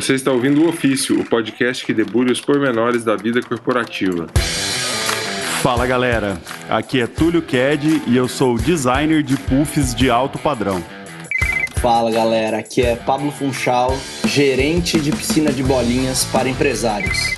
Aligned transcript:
Você 0.00 0.14
está 0.14 0.30
ouvindo 0.30 0.62
o 0.62 0.68
Ofício, 0.68 1.20
o 1.20 1.24
podcast 1.24 1.84
que 1.84 1.92
debulha 1.92 2.30
os 2.30 2.40
pormenores 2.40 3.02
da 3.02 3.16
vida 3.16 3.42
corporativa. 3.42 4.28
Fala 5.60 5.88
galera, 5.88 6.40
aqui 6.70 7.00
é 7.00 7.06
Túlio 7.08 7.42
Ked 7.42 8.02
e 8.06 8.16
eu 8.16 8.28
sou 8.28 8.56
designer 8.56 9.24
de 9.24 9.36
puffs 9.36 9.92
de 9.96 10.08
alto 10.08 10.38
padrão. 10.38 10.80
Fala 11.82 12.12
galera, 12.12 12.58
aqui 12.58 12.80
é 12.80 12.94
Pablo 12.94 13.32
Funchal, 13.32 13.98
gerente 14.24 15.00
de 15.00 15.10
piscina 15.10 15.52
de 15.52 15.64
bolinhas 15.64 16.24
para 16.26 16.48
empresários. 16.48 17.36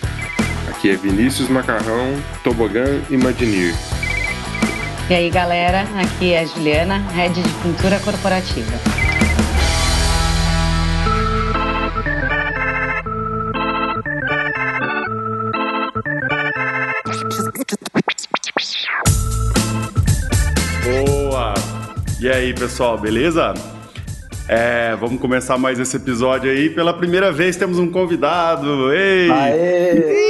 Aqui 0.69 0.91
é 0.91 0.97
Vinícius 0.97 1.49
Macarrão, 1.49 2.13
Tobogã 2.45 3.01
e 3.09 3.17
Madinir. 3.17 3.75
E 5.09 5.15
aí 5.15 5.31
galera, 5.31 5.87
aqui 5.99 6.35
é 6.35 6.41
a 6.41 6.45
Juliana, 6.45 6.99
head 7.15 7.41
de 7.41 7.49
pintura 7.63 7.99
corporativa. 8.01 9.10
E 22.21 22.29
aí 22.29 22.53
pessoal, 22.55 22.99
beleza? 22.99 23.55
É, 24.49 24.95
vamos 24.97 25.21
começar 25.21 25.57
mais 25.57 25.79
esse 25.79 25.97
episódio 25.97 26.51
aí. 26.51 26.69
Pela 26.69 26.93
primeira 26.93 27.31
vez 27.33 27.57
temos 27.57 27.79
um 27.79 27.91
convidado. 27.91 28.93
Ei! 28.93 29.31
Aê! 29.31 30.21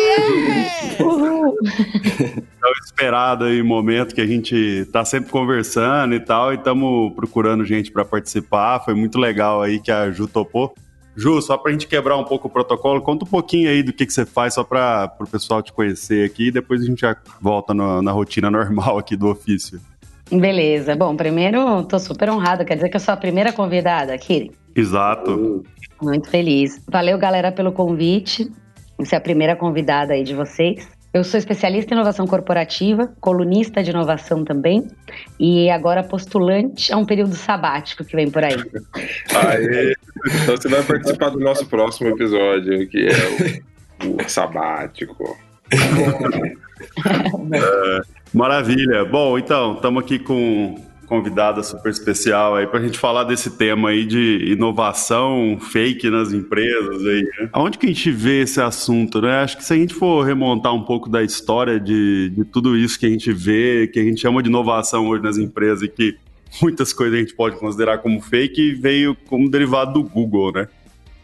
É 2.62 2.66
o 2.66 2.72
esperado 2.84 3.44
aí 3.44 3.62
momento 3.62 4.14
que 4.14 4.20
a 4.20 4.26
gente 4.26 4.86
tá 4.92 5.04
sempre 5.04 5.30
conversando 5.30 6.14
e 6.14 6.20
tal, 6.20 6.52
e 6.52 6.56
estamos 6.56 7.12
procurando 7.14 7.64
gente 7.64 7.90
para 7.90 8.04
participar. 8.04 8.80
Foi 8.84 8.94
muito 8.94 9.18
legal 9.18 9.62
aí 9.62 9.80
que 9.80 9.90
a 9.90 10.10
Ju 10.10 10.28
topou. 10.28 10.74
Ju, 11.16 11.40
só 11.42 11.56
pra 11.56 11.72
gente 11.72 11.86
quebrar 11.88 12.16
um 12.16 12.24
pouco 12.24 12.46
o 12.46 12.50
protocolo, 12.50 13.00
conta 13.00 13.24
um 13.24 13.28
pouquinho 13.28 13.68
aí 13.68 13.82
do 13.82 13.92
que, 13.92 14.06
que 14.06 14.12
você 14.12 14.24
faz, 14.24 14.54
só 14.54 14.62
para 14.62 15.12
o 15.18 15.26
pessoal 15.26 15.60
te 15.62 15.72
conhecer 15.72 16.24
aqui, 16.24 16.46
e 16.48 16.50
depois 16.52 16.80
a 16.82 16.84
gente 16.84 17.00
já 17.00 17.16
volta 17.40 17.74
no- 17.74 18.00
na 18.00 18.12
rotina 18.12 18.48
normal 18.50 18.96
aqui 18.98 19.16
do 19.16 19.28
ofício. 19.28 19.80
Beleza. 20.32 20.94
Bom, 20.94 21.16
primeiro, 21.16 21.82
tô 21.84 21.98
super 21.98 22.30
honrada. 22.30 22.64
Quer 22.64 22.76
dizer 22.76 22.88
que 22.88 22.96
eu 22.96 23.00
sou 23.00 23.14
a 23.14 23.16
primeira 23.16 23.52
convidada 23.52 24.14
aqui. 24.14 24.50
Exato. 24.74 25.64
Muito 26.00 26.28
feliz. 26.30 26.80
Valeu, 26.88 27.18
galera, 27.18 27.50
pelo 27.50 27.72
convite. 27.72 28.50
Você 28.98 29.14
é 29.14 29.18
a 29.18 29.20
primeira 29.20 29.56
convidada 29.56 30.12
aí 30.12 30.22
de 30.22 30.34
vocês. 30.34 30.88
Eu 31.12 31.24
sou 31.24 31.38
especialista 31.38 31.92
em 31.92 31.96
inovação 31.96 32.24
corporativa, 32.24 33.12
colunista 33.20 33.82
de 33.82 33.90
inovação 33.90 34.44
também, 34.44 34.86
e 35.40 35.68
agora 35.68 36.04
postulante 36.04 36.92
a 36.92 36.96
um 36.96 37.04
período 37.04 37.34
sabático 37.34 38.04
que 38.04 38.14
vem 38.14 38.30
por 38.30 38.44
aí. 38.44 38.54
Aê! 39.34 39.92
Então 40.42 40.56
você 40.56 40.68
vai 40.68 40.84
participar 40.84 41.30
do 41.30 41.40
nosso 41.40 41.66
próximo 41.66 42.10
episódio, 42.10 42.88
que 42.88 43.08
é 43.08 44.06
o, 44.06 44.24
o 44.24 44.28
sabático. 44.28 45.36
Maravilha. 48.32 49.04
Bom, 49.04 49.38
então, 49.38 49.74
estamos 49.74 50.02
aqui 50.02 50.18
com 50.18 50.76
convidada 51.10 51.60
super 51.64 51.90
especial 51.90 52.54
aí 52.54 52.68
para 52.68 52.78
a 52.78 52.82
gente 52.84 52.96
falar 52.96 53.24
desse 53.24 53.50
tema 53.50 53.88
aí 53.88 54.06
de 54.06 54.52
inovação 54.52 55.58
fake 55.60 56.08
nas 56.08 56.32
empresas 56.32 57.04
aí. 57.04 57.22
Né? 57.22 57.48
Aonde 57.52 57.78
que 57.78 57.86
a 57.86 57.88
gente 57.88 58.12
vê 58.12 58.42
esse 58.42 58.60
assunto, 58.60 59.20
né? 59.20 59.40
Acho 59.40 59.56
que 59.56 59.64
se 59.64 59.72
a 59.72 59.76
gente 59.76 59.92
for 59.92 60.24
remontar 60.24 60.72
um 60.72 60.84
pouco 60.84 61.10
da 61.10 61.20
história 61.20 61.80
de, 61.80 62.30
de 62.30 62.44
tudo 62.44 62.76
isso 62.76 62.96
que 62.96 63.06
a 63.06 63.08
gente 63.08 63.32
vê, 63.32 63.88
que 63.92 63.98
a 63.98 64.04
gente 64.04 64.20
chama 64.20 64.40
de 64.40 64.48
inovação 64.48 65.08
hoje 65.08 65.20
nas 65.20 65.36
empresas 65.36 65.82
e 65.82 65.88
que 65.88 66.16
muitas 66.62 66.92
coisas 66.92 67.18
a 67.18 67.20
gente 67.20 67.34
pode 67.34 67.56
considerar 67.56 67.98
como 67.98 68.20
fake, 68.20 68.74
veio 68.74 69.16
como 69.26 69.50
derivado 69.50 69.94
do 69.94 70.04
Google, 70.04 70.52
né? 70.52 70.68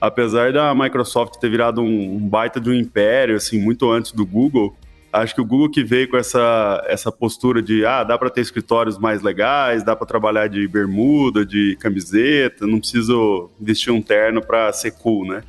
Apesar 0.00 0.52
da 0.52 0.74
Microsoft 0.74 1.38
ter 1.40 1.50
virado 1.50 1.80
um, 1.80 2.16
um 2.16 2.28
baita 2.28 2.60
de 2.60 2.68
um 2.68 2.74
império, 2.74 3.36
assim, 3.36 3.58
muito 3.58 3.90
antes 3.90 4.12
do 4.12 4.26
Google, 4.26 4.76
acho 5.12 5.34
que 5.34 5.40
o 5.40 5.44
Google 5.44 5.70
que 5.70 5.82
veio 5.82 6.08
com 6.08 6.16
essa, 6.16 6.84
essa 6.86 7.10
postura 7.10 7.62
de 7.62 7.84
ah, 7.84 8.04
dá 8.04 8.18
para 8.18 8.30
ter 8.30 8.42
escritórios 8.42 8.98
mais 8.98 9.22
legais, 9.22 9.82
dá 9.82 9.96
para 9.96 10.06
trabalhar 10.06 10.48
de 10.48 10.66
bermuda, 10.68 11.44
de 11.44 11.76
camiseta, 11.80 12.66
não 12.66 12.78
preciso 12.78 13.50
vestir 13.60 13.90
um 13.90 14.02
terno 14.02 14.40
para 14.40 14.72
ser 14.72 14.92
cool, 14.92 15.26
né? 15.26 15.42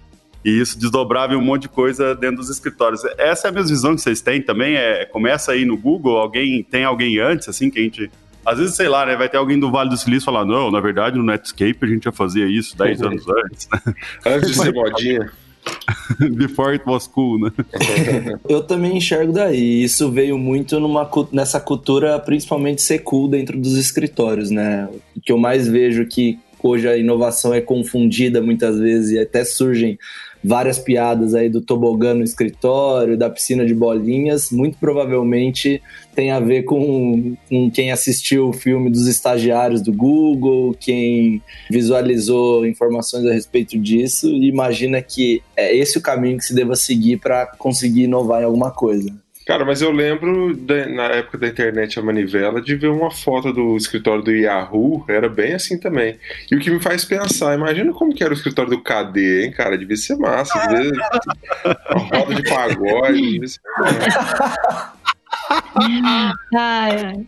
E 0.45 0.61
isso 0.61 0.79
desdobrava 0.79 1.35
um 1.35 1.41
monte 1.41 1.63
de 1.63 1.69
coisa 1.69 2.15
dentro 2.15 2.37
dos 2.37 2.49
escritórios. 2.49 3.03
Essa 3.17 3.47
é 3.47 3.49
a 3.49 3.51
mesma 3.51 3.69
visão 3.69 3.95
que 3.95 4.01
vocês 4.01 4.21
têm 4.21 4.41
também? 4.41 4.77
É, 4.77 5.03
começa 5.05 5.51
aí 5.51 5.65
no 5.65 5.75
Google, 5.75 6.17
alguém 6.17 6.63
tem 6.63 6.85
alguém 6.85 7.19
antes, 7.19 7.49
assim, 7.49 7.69
que 7.69 7.79
a 7.79 7.81
gente. 7.81 8.09
Às 8.47 8.59
vezes, 8.59 8.75
sei 8.77 8.87
lá, 8.87 9.05
né? 9.05 9.17
Vai 9.17 9.27
ter 9.27 9.35
alguém 9.35 9.59
do 9.59 9.69
Vale 9.69 9.89
do 9.89 9.97
Silício 9.97 10.23
falar, 10.23 10.45
não, 10.45 10.71
na 10.71 10.79
verdade, 10.79 11.17
no 11.17 11.23
Netscape 11.25 11.79
a 11.81 11.85
gente 11.85 12.05
já 12.05 12.13
fazia 12.13 12.45
isso 12.47 12.77
10 12.77 13.01
anos 13.01 13.25
antes, 13.27 13.67
né? 13.69 13.93
Antes 14.25 14.51
de 14.51 14.55
ser 14.55 14.73
modinha. 14.73 15.29
Before 16.31 16.71
it 16.71 16.83
was 16.87 17.07
cool, 17.07 17.39
né? 17.39 17.51
Eu 18.47 18.63
também 18.63 18.95
enxergo 18.95 19.33
daí. 19.33 19.83
Isso 19.83 20.09
veio 20.09 20.37
muito 20.37 20.79
numa, 20.79 21.09
nessa 21.33 21.59
cultura, 21.59 22.17
principalmente 22.19 22.81
ser 22.81 22.99
cool 22.99 23.27
dentro 23.27 23.59
dos 23.59 23.75
escritórios, 23.75 24.49
né? 24.49 24.87
O 25.13 25.19
que 25.19 25.33
eu 25.33 25.37
mais 25.37 25.67
vejo 25.67 26.05
que 26.05 26.39
hoje 26.63 26.87
a 26.87 26.95
inovação 26.95 27.53
é 27.53 27.59
confundida 27.59 28.41
muitas 28.41 28.79
vezes 28.79 29.11
e 29.11 29.19
até 29.19 29.43
surgem 29.43 29.99
várias 30.43 30.79
piadas 30.79 31.33
aí 31.33 31.49
do 31.49 31.61
tobogã 31.61 32.13
no 32.13 32.23
escritório, 32.23 33.17
da 33.17 33.29
piscina 33.29 33.65
de 33.65 33.73
bolinhas, 33.73 34.51
muito 34.51 34.77
provavelmente 34.77 35.81
tem 36.15 36.31
a 36.31 36.39
ver 36.39 36.63
com, 36.63 37.35
com 37.47 37.69
quem 37.69 37.91
assistiu 37.91 38.49
o 38.49 38.53
filme 38.53 38.89
dos 38.89 39.07
estagiários 39.07 39.81
do 39.81 39.93
Google, 39.93 40.75
quem 40.79 41.41
visualizou 41.69 42.65
informações 42.65 43.25
a 43.25 43.33
respeito 43.33 43.77
disso 43.77 44.27
e 44.27 44.47
imagina 44.47 45.01
que 45.01 45.41
é 45.55 45.75
esse 45.75 45.97
o 45.97 46.01
caminho 46.01 46.37
que 46.37 46.45
se 46.45 46.55
deva 46.55 46.75
seguir 46.75 47.17
para 47.17 47.45
conseguir 47.57 48.03
inovar 48.03 48.41
em 48.41 48.45
alguma 48.45 48.71
coisa. 48.71 49.13
Cara, 49.47 49.63
mas 49.63 49.81
eu 49.81 49.91
lembro 49.91 50.53
da- 50.57 50.85
na 50.87 51.03
época 51.05 51.37
da 51.37 51.47
internet 51.47 51.97
a 51.97 52.03
manivela 52.03 52.61
de 52.61 52.75
ver 52.75 52.89
uma 52.89 53.09
foto 53.09 53.53
do 53.53 53.77
escritório 53.77 54.21
do 54.21 54.29
Yahoo, 54.31 55.05
era 55.07 55.29
bem 55.29 55.53
assim 55.53 55.79
também. 55.79 56.19
E 56.51 56.55
o 56.55 56.59
que 56.59 56.69
me 56.69 56.81
faz 56.81 57.05
pensar, 57.05 57.55
imagina 57.55 57.93
como 57.93 58.13
que 58.13 58.21
era 58.23 58.33
o 58.33 58.35
escritório 58.35 58.71
do 58.71 58.83
KD, 58.83 59.45
hein, 59.45 59.51
cara? 59.51 59.77
Devia 59.77 59.95
ser 59.95 60.17
massa, 60.17 60.59
devia 60.67 60.91
uma 61.91 62.19
roda 62.19 62.35
de 62.35 62.43
pagode, 62.43 63.21
devia 63.21 63.47
ser 63.47 63.61
Ai, 66.53 66.97
ai. 67.01 67.27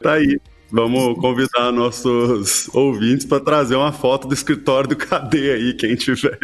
Tá 0.00 0.12
aí. 0.14 0.40
Vamos 0.70 1.18
convidar 1.18 1.72
nossos 1.72 2.68
ouvintes 2.74 3.24
para 3.24 3.40
trazer 3.42 3.74
uma 3.74 3.90
foto 3.90 4.28
do 4.28 4.34
escritório 4.34 4.86
do 4.88 4.94
KD 4.96 5.50
aí, 5.50 5.74
quem 5.74 5.96
tiver. 5.96 6.38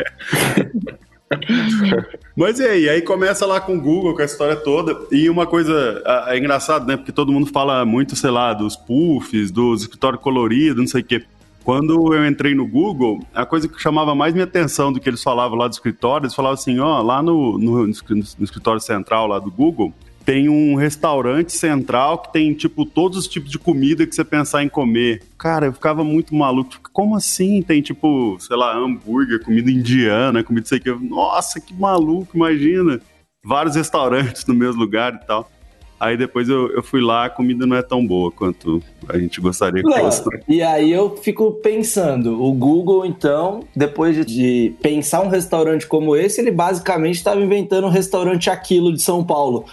Mas 2.37 2.59
e 2.59 2.65
aí? 2.65 2.89
Aí 2.89 3.03
começa 3.03 3.47
lá 3.47 3.61
com 3.61 3.77
o 3.77 3.81
Google, 3.81 4.15
com 4.15 4.23
a 4.23 4.25
história 4.25 4.57
toda. 4.57 4.97
E 5.11 5.29
uma 5.29 5.47
coisa 5.47 6.03
ah, 6.05 6.27
é 6.29 6.39
engraçado, 6.39 6.87
né? 6.87 6.97
Porque 6.97 7.13
todo 7.13 7.33
mundo 7.33 7.47
fala 7.47 7.85
muito, 7.85 8.15
sei 8.17 8.31
lá, 8.31 8.53
dos 8.53 8.77
puffs, 8.77 9.51
dos 9.51 9.83
escritórios 9.83 10.23
coloridos, 10.23 10.79
não 10.79 10.87
sei 10.87 11.01
o 11.01 11.05
quê. 11.05 11.25
Quando 11.65 12.15
eu 12.15 12.27
entrei 12.27 12.55
no 12.55 12.67
Google, 12.67 13.25
a 13.35 13.47
coisa 13.47 13.67
que 13.67 13.81
chamava 13.81 14.15
mais 14.15 14.35
minha 14.35 14.45
atenção 14.45 14.93
do 14.93 15.01
que 15.01 15.09
eles 15.09 15.23
falavam 15.23 15.57
lá 15.57 15.67
do 15.67 15.73
escritório, 15.73 16.27
eles 16.27 16.35
falavam 16.35 16.55
assim, 16.55 16.79
ó, 16.79 17.01
lá 17.01 17.23
no, 17.23 17.59
no, 17.59 17.87
no 17.87 18.45
escritório 18.45 18.81
central 18.81 19.27
lá 19.27 19.39
do 19.39 19.51
Google, 19.51 19.91
tem 20.25 20.49
um 20.49 20.75
restaurante 20.75 21.53
central 21.53 22.19
que 22.19 22.33
tem, 22.33 22.55
tipo, 22.55 22.87
todos 22.87 23.19
os 23.19 23.29
tipos 23.29 23.51
de 23.51 23.59
comida 23.59 24.07
que 24.07 24.15
você 24.15 24.25
pensar 24.25 24.63
em 24.63 24.69
comer. 24.69 25.23
Cara, 25.39 25.67
eu 25.67 25.73
ficava 25.73 26.03
muito 26.03 26.35
maluco. 26.35 26.71
Tipo, 26.71 26.91
Como 26.91 27.15
assim? 27.15 27.63
Tem, 27.63 27.83
tipo, 27.83 28.37
sei 28.41 28.57
lá, 28.57 28.77
hambúrguer, 28.77 29.43
comida 29.43 29.71
indiana, 29.71 30.43
comida 30.43 30.67
sei 30.67 30.81
que. 30.81 30.91
Nossa, 30.91 31.61
que 31.61 31.75
maluco, 31.75 32.37
imagina. 32.37 33.01
Vários 33.45 33.77
restaurantes 33.77 34.45
no 34.49 34.55
mesmo 34.55 34.81
lugar 34.81 35.15
e 35.15 35.27
tal. 35.27 35.51
Aí 35.99 36.17
depois 36.17 36.49
eu, 36.49 36.71
eu 36.73 36.83
fui 36.83 37.01
lá, 37.01 37.27
a 37.27 37.31
comida 37.31 37.67
não 37.67 37.77
é 37.77 37.83
tão 37.83 38.07
boa 38.07 38.31
quanto 38.31 38.83
a 39.09 39.19
gente 39.19 39.41
gostaria 39.41 39.83
que 39.83 39.89
Não, 39.89 39.99
fosse. 39.99 40.23
e 40.49 40.63
aí 40.63 40.93
eu 40.93 41.17
fico 41.17 41.53
pensando, 41.53 42.43
o 42.43 42.53
Google, 42.53 43.05
então, 43.07 43.61
depois 43.75 44.15
de, 44.17 44.25
de 44.25 44.75
pensar 44.83 45.23
um 45.23 45.29
restaurante 45.29 45.87
como 45.87 46.17
esse, 46.17 46.41
ele 46.41 46.51
basicamente 46.51 47.17
estava 47.17 47.41
inventando 47.41 47.87
um 47.87 47.91
restaurante 47.91 48.51
Aquilo 48.51 48.93
de 48.93 49.01
São 49.03 49.25
Paulo. 49.25 49.65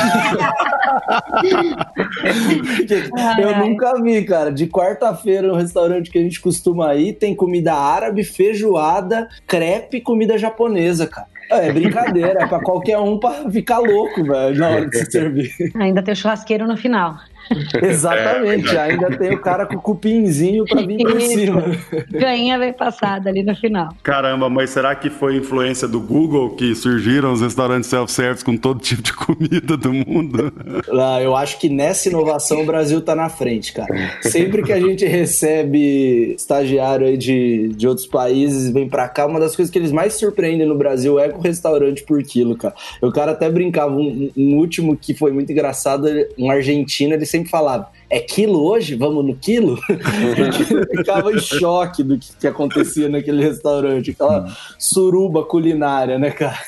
Eu 3.39 3.57
nunca 3.59 4.01
vi, 4.03 4.25
cara. 4.25 4.53
De 4.53 4.67
quarta-feira, 4.67 5.49
no 5.49 5.55
restaurante 5.55 6.11
que 6.11 6.19
a 6.19 6.23
gente 6.23 6.41
costuma 6.41 6.95
ir, 6.95 7.15
tem 7.15 7.35
comida 7.35 7.75
árabe, 7.75 8.25
feijoada, 8.25 9.29
crepe 9.47 9.99
e 9.99 10.01
comida 10.01 10.37
japonesa, 10.39 11.07
cara. 11.07 11.27
É 11.53 11.73
brincadeira, 11.73 12.43
é 12.43 12.47
pra 12.47 12.61
qualquer 12.61 12.99
um 12.99 13.19
pra 13.19 13.51
ficar 13.51 13.79
louco, 13.79 14.25
velho, 14.25 14.59
na 14.59 14.69
hora 14.69 14.89
de 14.89 14.99
se 14.99 15.11
servir. 15.11 15.51
Ainda 15.75 16.03
tem 16.03 16.13
o 16.13 16.17
churrasqueiro 16.17 16.67
no 16.67 16.77
final. 16.77 17.17
Exatamente, 17.83 18.75
é, 18.75 18.81
ainda 18.81 19.17
tem 19.17 19.35
o 19.35 19.41
cara 19.41 19.67
com 19.67 19.77
o 19.77 19.81
cupinzinho 19.81 20.65
para 20.65 20.83
vir 20.83 20.99
por 20.99 21.21
cima. 21.21 21.65
Ganha 22.11 22.59
vem 22.59 22.73
passada 22.73 23.31
ali 23.31 23.43
no 23.43 23.55
final. 23.57 23.89
Caramba, 24.03 24.49
mas 24.49 24.71
será 24.71 24.95
que 24.95 25.11
foi 25.11 25.37
influência 25.37 25.87
do 25.87 26.01
Google 26.01 26.51
que 26.51 26.75
surgiram 26.75 27.33
os 27.33 27.41
restaurantes 27.41 27.89
self-service 27.89 28.45
com 28.45 28.57
todo 28.57 28.81
tipo 28.81 29.03
de 29.03 29.13
comida 29.13 29.77
do 29.77 29.93
mundo? 29.93 30.53
Ah, 30.91 31.21
eu 31.21 31.37
acho 31.37 31.59
que 31.59 31.69
nessa 31.69 32.09
inovação 32.09 32.63
o 32.63 32.67
Brasil 32.67 33.01
tá 33.01 33.15
na 33.15 33.29
frente, 33.29 33.73
cara. 33.73 34.19
Sempre 34.23 34.63
que 34.63 34.73
a 34.73 34.81
gente 34.81 35.05
recebe 35.05 36.35
estagiário 36.35 37.07
aí 37.07 37.17
de, 37.17 37.69
de 37.69 37.87
outros 37.87 38.07
países 38.07 38.71
vem 38.71 38.89
para 38.89 39.09
cá, 39.09 39.27
uma 39.27 39.41
das 39.41 39.55
coisas 39.57 39.73
que 39.73 39.79
eles 39.79 39.93
mais 39.93 40.15
surpreendem 40.15 40.67
no 40.67 40.77
Brasil 40.77 41.19
é 41.19 41.29
com 41.29 41.39
o 41.39 41.43
restaurante 41.43 42.03
por 42.03 42.23
quilo, 42.23 42.57
cara. 42.57 42.75
O 43.01 43.11
cara 43.11 43.33
até 43.33 43.51
brincava, 43.51 43.95
um, 43.95 44.31
um 44.37 44.57
último 44.57 44.97
que 44.97 45.15
foi 45.15 45.33
muito 45.33 45.51
engraçado, 45.53 46.07
um 46.39 46.51
argentino, 46.51 47.15
ele 47.15 47.27
sempre 47.33 47.51
falava: 47.51 47.91
é 48.09 48.21
quilo 48.21 48.63
hoje? 48.63 48.95
Vamos 48.95 49.25
no 49.25 49.35
quilo? 49.35 49.79
ficava 50.97 51.33
em 51.33 51.41
choque 51.41 52.03
do 52.03 52.19
que, 52.19 52.37
que, 52.37 52.47
acontecia 52.47 53.09
naquele 53.09 53.43
restaurante, 53.43 54.11
aquela 54.11 54.55
suruba 54.79 55.45
culinária, 55.45 56.19
né, 56.19 56.31
cara? 56.31 56.59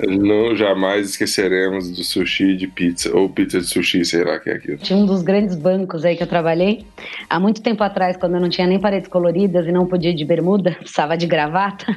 Não 0.00 0.54
jamais 0.56 1.10
esqueceremos 1.10 1.90
do 1.90 2.04
sushi 2.04 2.56
de 2.56 2.68
pizza, 2.68 3.14
ou 3.14 3.28
pizza 3.28 3.60
de 3.60 3.66
sushi, 3.66 4.04
sei 4.04 4.24
lá 4.24 4.38
que 4.38 4.50
é 4.50 4.54
aquilo. 4.54 4.78
Tinha 4.78 4.98
um 4.98 5.04
dos 5.04 5.22
grandes 5.22 5.56
bancos 5.56 6.04
aí 6.04 6.16
que 6.16 6.22
eu 6.22 6.28
trabalhei, 6.28 6.86
há 7.28 7.40
muito 7.40 7.60
tempo 7.60 7.82
atrás, 7.82 8.16
quando 8.16 8.36
eu 8.36 8.40
não 8.40 8.48
tinha 8.48 8.66
nem 8.66 8.78
paredes 8.78 9.08
coloridas 9.08 9.66
e 9.66 9.72
não 9.72 9.86
podia 9.86 10.10
ir 10.10 10.14
de 10.14 10.24
bermuda, 10.24 10.72
precisava 10.80 11.16
de 11.16 11.26
gravata 11.26 11.96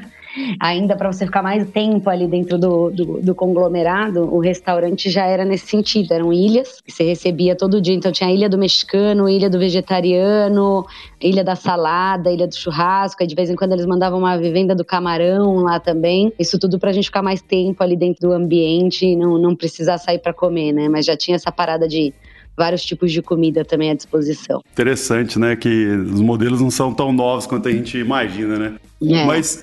ainda 0.59 0.95
para 0.95 1.11
você 1.11 1.25
ficar 1.25 1.41
mais 1.41 1.67
tempo 1.69 2.09
ali 2.09 2.27
dentro 2.27 2.57
do, 2.57 2.89
do, 2.89 3.05
do, 3.21 3.35
conglomerado, 3.35 4.21
o 4.33 4.39
restaurante 4.39 5.09
já 5.09 5.25
era 5.25 5.45
nesse 5.45 5.67
sentido. 5.67 6.13
Eram 6.13 6.31
ilhas 6.33 6.81
que 6.81 6.91
você 6.91 7.03
recebia 7.03 7.55
todo 7.55 7.81
dia. 7.81 7.93
Então 7.93 8.11
tinha 8.11 8.29
a 8.29 8.33
ilha 8.33 8.49
do 8.49 8.57
mexicano, 8.57 9.29
ilha 9.29 9.49
do 9.49 9.59
vegetariano, 9.59 10.85
ilha 11.21 11.43
da 11.43 11.55
salada, 11.55 12.31
ilha 12.31 12.47
do 12.47 12.55
churrasco. 12.55 13.21
Aí 13.21 13.27
de 13.27 13.35
vez 13.35 13.49
em 13.49 13.55
quando 13.55 13.73
eles 13.73 13.85
mandavam 13.85 14.19
uma 14.19 14.37
vivenda 14.37 14.75
do 14.75 14.83
camarão 14.83 15.57
lá 15.57 15.79
também. 15.79 16.33
Isso 16.37 16.59
tudo 16.59 16.79
para 16.79 16.89
a 16.89 16.93
gente 16.93 17.05
ficar 17.05 17.21
mais 17.21 17.41
tempo 17.41 17.81
ali 17.81 17.95
dentro 17.95 18.27
do 18.27 18.33
ambiente 18.33 19.05
e 19.05 19.15
não, 19.15 19.37
não 19.37 19.55
precisar 19.55 19.97
sair 19.97 20.19
para 20.19 20.33
comer, 20.33 20.73
né? 20.73 20.89
Mas 20.89 21.05
já 21.05 21.15
tinha 21.15 21.35
essa 21.35 21.51
parada 21.51 21.87
de 21.87 22.13
vários 22.57 22.83
tipos 22.83 23.11
de 23.11 23.21
comida 23.21 23.65
também 23.65 23.91
à 23.91 23.93
disposição. 23.93 24.61
Interessante, 24.71 25.37
né? 25.37 25.55
Que 25.55 25.87
os 25.87 26.21
modelos 26.21 26.61
não 26.61 26.71
são 26.71 26.93
tão 26.93 27.11
novos 27.11 27.45
quanto 27.45 27.67
a 27.67 27.71
gente 27.71 27.97
imagina, 27.97 28.57
né? 28.57 28.75
É. 29.03 29.25
Mas 29.25 29.61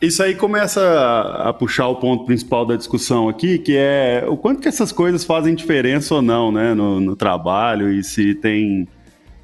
isso 0.00 0.22
aí 0.22 0.34
começa 0.34 0.80
a, 0.80 1.48
a, 1.48 1.52
puxar 1.52 1.88
o 1.88 1.96
ponto 1.96 2.24
principal 2.24 2.64
da 2.64 2.76
discussão 2.76 3.28
aqui, 3.28 3.58
que 3.58 3.76
é 3.76 4.24
o 4.28 4.36
quanto 4.36 4.60
que 4.60 4.68
essas 4.68 4.92
coisas 4.92 5.24
fazem 5.24 5.54
diferença 5.54 6.14
ou 6.14 6.22
não, 6.22 6.52
né, 6.52 6.74
no, 6.74 7.00
no 7.00 7.16
trabalho 7.16 7.92
e 7.92 8.04
se 8.04 8.34
tem 8.34 8.86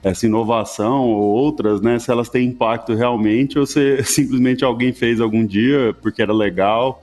essa 0.02 0.26
inovação 0.26 1.08
ou 1.08 1.22
outras, 1.22 1.80
né, 1.80 1.98
se 1.98 2.10
elas 2.10 2.28
têm 2.28 2.48
impacto 2.48 2.94
realmente 2.94 3.58
ou 3.58 3.66
se 3.66 4.02
simplesmente 4.04 4.64
alguém 4.64 4.92
fez 4.92 5.20
algum 5.20 5.44
dia 5.44 5.94
porque 6.00 6.22
era 6.22 6.32
legal 6.32 7.02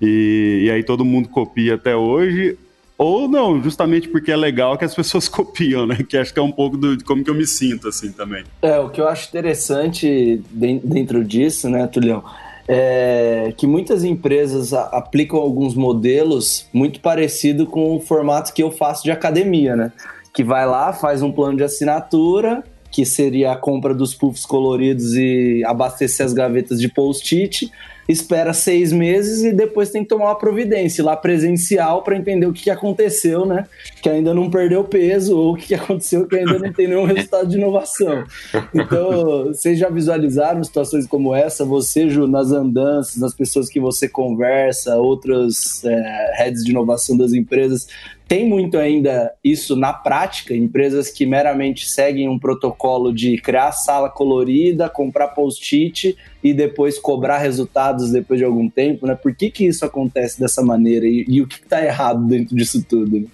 e, 0.00 0.64
e 0.64 0.70
aí 0.70 0.82
todo 0.82 1.04
mundo 1.04 1.28
copia 1.28 1.74
até 1.74 1.96
hoje, 1.96 2.58
ou 2.98 3.28
não, 3.28 3.62
justamente 3.62 4.08
porque 4.08 4.32
é 4.32 4.36
legal 4.36 4.78
que 4.78 4.84
as 4.84 4.94
pessoas 4.94 5.28
copiam, 5.28 5.86
né? 5.86 5.98
Que 6.08 6.16
acho 6.16 6.32
que 6.32 6.38
é 6.38 6.42
um 6.42 6.52
pouco 6.52 6.76
do, 6.76 6.96
de 6.96 7.04
como 7.04 7.22
que 7.22 7.30
eu 7.30 7.34
me 7.34 7.46
sinto, 7.46 7.88
assim, 7.88 8.12
também. 8.12 8.44
É, 8.62 8.78
o 8.78 8.88
que 8.88 9.00
eu 9.00 9.08
acho 9.08 9.28
interessante 9.28 10.42
dentro 10.50 11.24
disso, 11.24 11.68
né, 11.68 11.86
Tulião, 11.86 12.24
é, 12.68 13.52
que 13.56 13.66
muitas 13.66 14.04
empresas 14.04 14.72
aplicam 14.72 15.38
alguns 15.38 15.74
modelos 15.74 16.66
muito 16.72 17.00
parecido 17.00 17.66
com 17.66 17.96
o 17.96 18.00
formato 18.00 18.52
que 18.52 18.62
eu 18.62 18.70
faço 18.70 19.04
de 19.04 19.10
academia, 19.10 19.76
né? 19.76 19.92
Que 20.32 20.42
vai 20.42 20.66
lá, 20.66 20.92
faz 20.92 21.22
um 21.22 21.32
plano 21.32 21.56
de 21.56 21.64
assinatura, 21.64 22.64
que 22.90 23.04
seria 23.04 23.52
a 23.52 23.56
compra 23.56 23.94
dos 23.94 24.14
puffs 24.14 24.46
coloridos 24.46 25.14
e 25.14 25.62
abastecer 25.64 26.24
as 26.24 26.32
gavetas 26.32 26.80
de 26.80 26.88
post-it 26.88 27.70
espera 28.08 28.52
seis 28.52 28.92
meses 28.92 29.42
e 29.42 29.52
depois 29.52 29.90
tem 29.90 30.02
que 30.02 30.08
tomar 30.08 30.26
uma 30.26 30.38
providência 30.38 31.04
lá 31.04 31.16
presencial 31.16 32.02
para 32.02 32.16
entender 32.16 32.46
o 32.46 32.52
que, 32.52 32.70
aconteceu, 32.70 33.44
né? 33.44 33.66
Que 34.00 34.08
ainda 34.08 34.32
não 34.32 34.48
perdeu 34.48 34.84
peso 34.84 35.36
ou 35.36 35.54
o 35.54 35.56
que, 35.56 35.74
aconteceu 35.74 36.26
que 36.26 36.36
ainda 36.36 36.58
não 36.58 36.72
tem 36.72 36.86
nenhum 36.86 37.04
resultado 37.04 37.48
de 37.48 37.56
inovação. 37.56 38.24
Então, 38.72 39.46
vocês 39.46 39.78
já 39.78 39.88
visualizaram 39.88 40.62
situações 40.62 41.06
como 41.06 41.34
essa? 41.34 41.64
Você, 41.64 42.08
Ju, 42.08 42.26
nas 42.26 42.52
andanças, 42.52 43.16
nas 43.16 43.34
pessoas 43.34 43.68
que 43.68 43.80
você 43.80 44.08
conversa, 44.08 44.96
outras 44.96 45.84
é, 45.84 46.34
heads 46.36 46.62
de 46.62 46.70
inovação 46.70 47.16
das 47.16 47.32
empresas, 47.32 47.88
tem 48.28 48.48
muito 48.48 48.76
ainda 48.76 49.32
isso 49.42 49.76
na 49.76 49.92
prática, 49.92 50.54
empresas 50.54 51.10
que 51.10 51.24
meramente 51.24 51.88
seguem 51.88 52.28
um 52.28 52.38
protocolo 52.38 53.14
de 53.14 53.38
criar 53.38 53.70
sala 53.72 54.10
colorida, 54.10 54.88
comprar 54.88 55.28
post-it 55.28 56.16
e 56.42 56.52
depois 56.52 56.98
cobrar 56.98 57.38
resultados 57.38 58.10
depois 58.10 58.38
de 58.38 58.44
algum 58.44 58.68
tempo, 58.68 59.06
né? 59.06 59.14
Por 59.14 59.34
que, 59.34 59.50
que 59.50 59.66
isso 59.66 59.84
acontece 59.84 60.40
dessa 60.40 60.62
maneira 60.62 61.06
e, 61.06 61.24
e 61.28 61.40
o 61.40 61.46
que 61.46 61.56
está 61.56 61.84
errado 61.84 62.26
dentro 62.26 62.56
disso 62.56 62.84
tudo? 62.84 63.20
Né? 63.20 63.26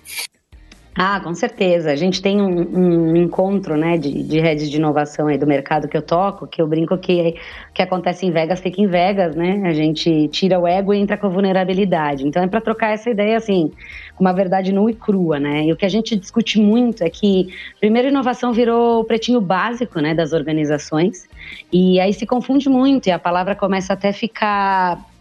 Ah, 0.95 1.21
com 1.21 1.33
certeza. 1.35 1.91
A 1.91 1.97
gente 1.97 2.21
tem 2.21 2.41
um, 2.41 3.13
um 3.13 3.17
encontro 3.17 3.79
né, 3.79 3.97
de, 3.97 4.23
de 4.23 4.39
redes 4.39 4.71
de 4.71 4.77
inovação 4.77 5.27
aí 5.27 5.39
do 5.39 5.47
mercado 5.47 5.89
que 5.89 5.97
eu 5.97 6.03
toco, 6.03 6.47
que 6.47 6.61
eu 6.61 6.67
brinco 6.67 6.99
que 6.99 7.35
que 7.73 7.81
acontece 7.81 8.27
em 8.27 8.31
Vegas 8.31 8.61
fica 8.61 8.83
em 8.83 8.87
Vegas, 8.87 9.35
né? 9.35 9.63
A 9.65 9.73
gente 9.73 10.29
tira 10.29 10.59
o 10.59 10.67
ego 10.67 10.93
e 10.93 10.99
entra 10.99 11.17
com 11.17 11.27
a 11.27 11.31
vulnerabilidade. 11.31 12.27
Então 12.27 12.43
é 12.43 12.47
para 12.47 12.61
trocar 12.61 12.93
essa 12.93 13.09
ideia 13.09 13.39
assim, 13.39 13.73
com 14.15 14.23
uma 14.23 14.35
verdade 14.35 14.71
nua 14.71 14.91
e 14.91 14.95
crua, 14.95 15.41
né? 15.41 15.65
E 15.65 15.73
o 15.73 15.77
que 15.77 15.87
a 15.87 15.89
gente 15.89 16.15
discute 16.15 16.61
muito 16.61 17.03
é 17.03 17.09
que, 17.09 17.49
primeiro, 17.81 18.09
inovação 18.09 18.53
virou 18.53 19.01
o 19.01 19.05
pretinho 19.05 19.41
básico 19.41 19.99
né, 20.01 20.15
das 20.15 20.35
organizações, 20.35 21.27
e 21.73 21.99
aí 21.99 22.13
se 22.13 22.27
confunde 22.27 22.69
muito 22.69 23.07
e 23.07 23.11
a 23.11 23.19
palavra 23.19 23.55
começa 23.55 23.95
até 23.95 24.11
a 24.11 24.13
ficar 24.13 25.12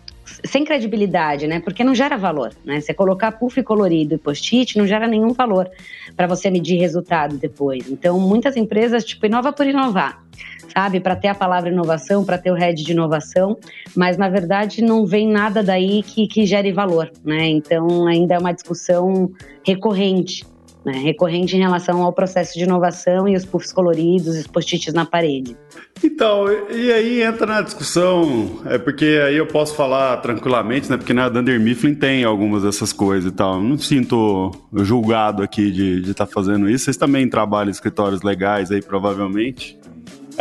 sem 0.45 0.63
credibilidade, 0.63 1.47
né? 1.47 1.59
Porque 1.59 1.83
não 1.83 1.95
gera 1.95 2.17
valor, 2.17 2.51
né? 2.63 2.79
Você 2.79 2.93
colocar 2.93 3.31
puff 3.33 3.61
colorido 3.63 4.15
e 4.15 4.17
post-it 4.17 4.77
não 4.77 4.85
gera 4.85 5.07
nenhum 5.07 5.33
valor 5.33 5.69
para 6.15 6.27
você 6.27 6.49
medir 6.49 6.77
resultado 6.77 7.37
depois. 7.37 7.89
Então, 7.89 8.19
muitas 8.19 8.55
empresas, 8.55 9.03
tipo, 9.03 9.25
inova 9.25 9.51
por 9.51 9.65
inovar, 9.65 10.23
sabe? 10.73 10.99
Para 10.99 11.15
ter 11.15 11.29
a 11.29 11.35
palavra 11.35 11.69
inovação, 11.69 12.23
para 12.23 12.37
ter 12.37 12.51
o 12.51 12.55
head 12.55 12.83
de 12.83 12.91
inovação, 12.91 13.57
mas 13.95 14.17
na 14.17 14.29
verdade 14.29 14.81
não 14.81 15.05
vem 15.05 15.27
nada 15.27 15.63
daí 15.63 16.03
que, 16.03 16.27
que 16.27 16.45
gere 16.45 16.71
valor, 16.71 17.11
né? 17.23 17.47
Então, 17.47 18.07
ainda 18.07 18.35
é 18.35 18.39
uma 18.39 18.53
discussão 18.53 19.31
recorrente 19.65 20.45
né, 20.85 20.93
recorrente 20.93 21.55
em 21.55 21.59
relação 21.59 22.01
ao 22.01 22.11
processo 22.11 22.57
de 22.57 22.63
inovação 22.63 23.27
e 23.27 23.35
os 23.35 23.45
puffs 23.45 23.71
coloridos, 23.71 24.35
os 24.37 24.47
post-its 24.47 24.93
na 24.93 25.05
parede. 25.05 25.55
Então, 26.03 26.45
e 26.71 26.91
aí 26.91 27.21
entra 27.21 27.45
na 27.45 27.61
discussão, 27.61 28.61
é 28.65 28.77
porque 28.77 29.21
aí 29.25 29.37
eu 29.37 29.45
posso 29.45 29.75
falar 29.75 30.17
tranquilamente, 30.17 30.89
né? 30.89 30.97
Porque 30.97 31.13
na 31.13 31.29
Dunder 31.29 31.59
Mifflin 31.59 31.93
tem 31.93 32.23
algumas 32.23 32.63
dessas 32.63 32.91
coisas 32.91 33.31
e 33.31 33.35
tal. 33.35 33.61
Não 33.61 33.77
sinto 33.77 34.51
julgado 34.73 35.43
aqui 35.43 35.69
de 35.71 36.09
estar 36.09 36.25
tá 36.25 36.31
fazendo 36.31 36.69
isso. 36.69 36.85
Vocês 36.85 36.97
também 36.97 37.29
trabalham 37.29 37.69
em 37.69 37.71
escritórios 37.71 38.23
legais 38.23 38.71
aí, 38.71 38.81
provavelmente. 38.81 39.77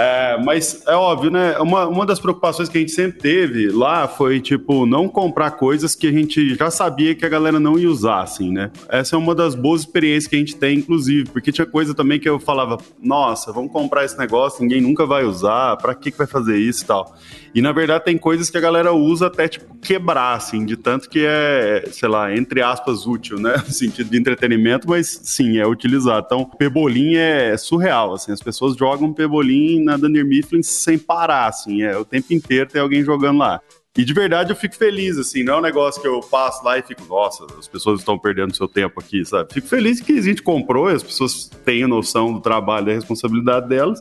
É, 0.01 0.39
mas 0.43 0.83
é 0.87 0.95
óbvio, 0.95 1.31
né? 1.31 1.59
Uma, 1.59 1.87
uma 1.87 2.07
das 2.07 2.19
preocupações 2.19 2.71
que 2.71 2.79
a 2.79 2.81
gente 2.81 2.93
sempre 2.93 3.21
teve 3.21 3.69
lá 3.69 4.09
foi, 4.09 4.41
tipo, 4.41 4.87
não 4.87 5.07
comprar 5.07 5.51
coisas 5.51 5.95
que 5.95 6.07
a 6.07 6.11
gente 6.11 6.55
já 6.55 6.71
sabia 6.71 7.15
que 7.15 7.27
a 7.27 7.29
galera 7.29 7.61
não 7.61 7.79
ia 7.79 7.91
usar, 7.91 8.23
assim, 8.23 8.51
né? 8.51 8.71
Essa 8.89 9.15
é 9.15 9.19
uma 9.19 9.35
das 9.35 9.55
boas 9.55 9.83
experiências 9.83 10.27
que 10.27 10.37
a 10.37 10.39
gente 10.39 10.57
tem, 10.57 10.79
inclusive, 10.79 11.29
porque 11.29 11.53
tinha 11.53 11.67
coisa 11.67 11.95
também 11.95 12.19
que 12.19 12.27
eu 12.27 12.41
falava, 12.41 12.79
nossa, 12.99 13.53
vamos 13.53 13.71
comprar 13.73 14.07
esse 14.07 14.17
negócio, 14.17 14.63
ninguém 14.63 14.81
nunca 14.81 15.05
vai 15.05 15.23
usar, 15.23 15.77
pra 15.77 15.95
que, 15.95 16.11
que 16.11 16.17
vai 16.17 16.27
fazer 16.27 16.57
isso 16.57 16.83
e 16.83 16.87
tal? 16.87 17.15
E 17.55 17.61
na 17.61 17.73
verdade 17.73 18.05
tem 18.05 18.17
coisas 18.17 18.49
que 18.49 18.57
a 18.57 18.61
galera 18.61 18.93
usa 18.93 19.27
até, 19.27 19.49
tipo, 19.49 19.77
quebrar, 19.83 20.37
assim, 20.37 20.65
de 20.65 20.77
tanto 20.77 21.11
que 21.11 21.25
é, 21.27 21.85
sei 21.91 22.09
lá, 22.09 22.35
entre 22.35 22.63
aspas, 22.63 23.07
útil, 23.07 23.39
né? 23.39 23.51
No 23.71 23.75
sentido 23.75 24.11
de 24.11 24.19
entretenimento, 24.19 24.89
mas 24.89 25.21
sim, 25.23 25.59
é 25.59 25.67
utilizado. 25.67 26.25
Então, 26.27 26.45
pebolim 26.45 27.15
é 27.17 27.57
surreal, 27.57 28.15
assim, 28.15 28.33
as 28.33 28.41
pessoas 28.41 28.77
jogam 28.77 29.13
pebolim 29.13 29.90
na 29.91 29.97
Dunder 29.97 30.25
Mifflin 30.25 30.63
sem 30.63 30.99
parar, 30.99 31.49
assim, 31.49 31.83
é 31.83 31.97
o 31.97 32.05
tempo 32.05 32.33
inteiro 32.33 32.71
tem 32.71 32.81
alguém 32.81 33.05
jogando 33.05 33.39
lá. 33.39 33.61
E 33.99 34.05
de 34.05 34.15
verdade 34.15 34.53
eu 34.53 34.57
fico 34.57 34.77
feliz, 34.77 35.19
assim, 35.19 35.43
não 35.43 35.55
é 35.55 35.59
um 35.59 35.63
negócio 35.63 36.01
que 36.01 36.07
eu 36.07 36.21
passo 36.21 36.65
lá 36.65 36.79
e 36.79 36.83
fico, 36.83 37.05
nossa, 37.07 37.45
as 37.59 37.67
pessoas 37.67 37.99
estão 37.99 38.19
perdendo 38.19 38.57
seu 38.57 38.69
tempo 38.69 39.01
aqui, 39.01 39.25
sabe? 39.25 39.53
Fico 39.53 39.67
feliz 39.67 40.01
que 40.01 40.13
a 40.13 40.23
gente 40.23 40.43
comprou 40.43 40.91
e 40.91 40.95
as 40.95 41.03
pessoas 41.03 41.51
têm 41.65 41.87
noção 41.87 42.33
do 42.33 42.41
trabalho, 42.41 42.87
da 42.87 42.93
responsabilidade 42.93 43.69
delas. 43.69 44.01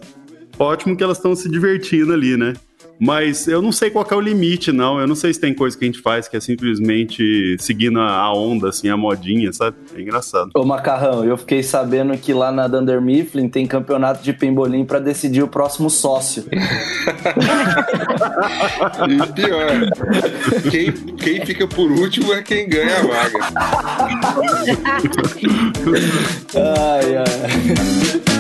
Ótimo 0.58 0.96
que 0.96 1.04
elas 1.04 1.18
estão 1.18 1.36
se 1.36 1.50
divertindo 1.50 2.14
ali, 2.14 2.38
né? 2.38 2.54
Mas 3.00 3.48
eu 3.48 3.62
não 3.62 3.72
sei 3.72 3.90
qual 3.90 4.06
é 4.10 4.16
o 4.16 4.20
limite, 4.20 4.74
não. 4.74 5.00
Eu 5.00 5.08
não 5.08 5.16
sei 5.16 5.34
se 5.34 5.40
tem 5.40 5.54
coisa 5.54 5.78
que 5.78 5.86
a 5.86 5.88
gente 5.88 6.02
faz 6.02 6.28
que 6.28 6.36
é 6.36 6.40
simplesmente 6.40 7.56
seguindo 7.60 8.00
a 8.00 8.34
onda, 8.34 8.70
assim, 8.70 8.90
a 8.90 8.98
modinha, 8.98 9.54
sabe? 9.54 9.78
É 9.96 10.02
engraçado. 10.02 10.50
Ô, 10.54 10.66
Macarrão, 10.66 11.24
eu 11.24 11.38
fiquei 11.38 11.64
sabendo 11.64 12.18
que 12.18 12.34
lá 12.34 12.52
na 12.52 12.68
Dunder 12.68 13.02
Mifflin 13.02 13.48
tem 13.48 13.66
campeonato 13.66 14.22
de 14.22 14.34
pembolim 14.34 14.84
para 14.84 15.00
decidir 15.00 15.42
o 15.42 15.48
próximo 15.48 15.90
sócio. 15.90 16.44
e 19.08 19.18
pior, 19.34 19.72
quem, 20.70 20.92
quem 20.92 21.46
fica 21.46 21.66
por 21.68 21.90
último 21.90 22.34
é 22.34 22.42
quem 22.42 22.68
ganha 22.68 22.98
a 22.98 23.02
vaga. 23.02 23.40
ai, 26.56 27.16
ai. 27.16 28.39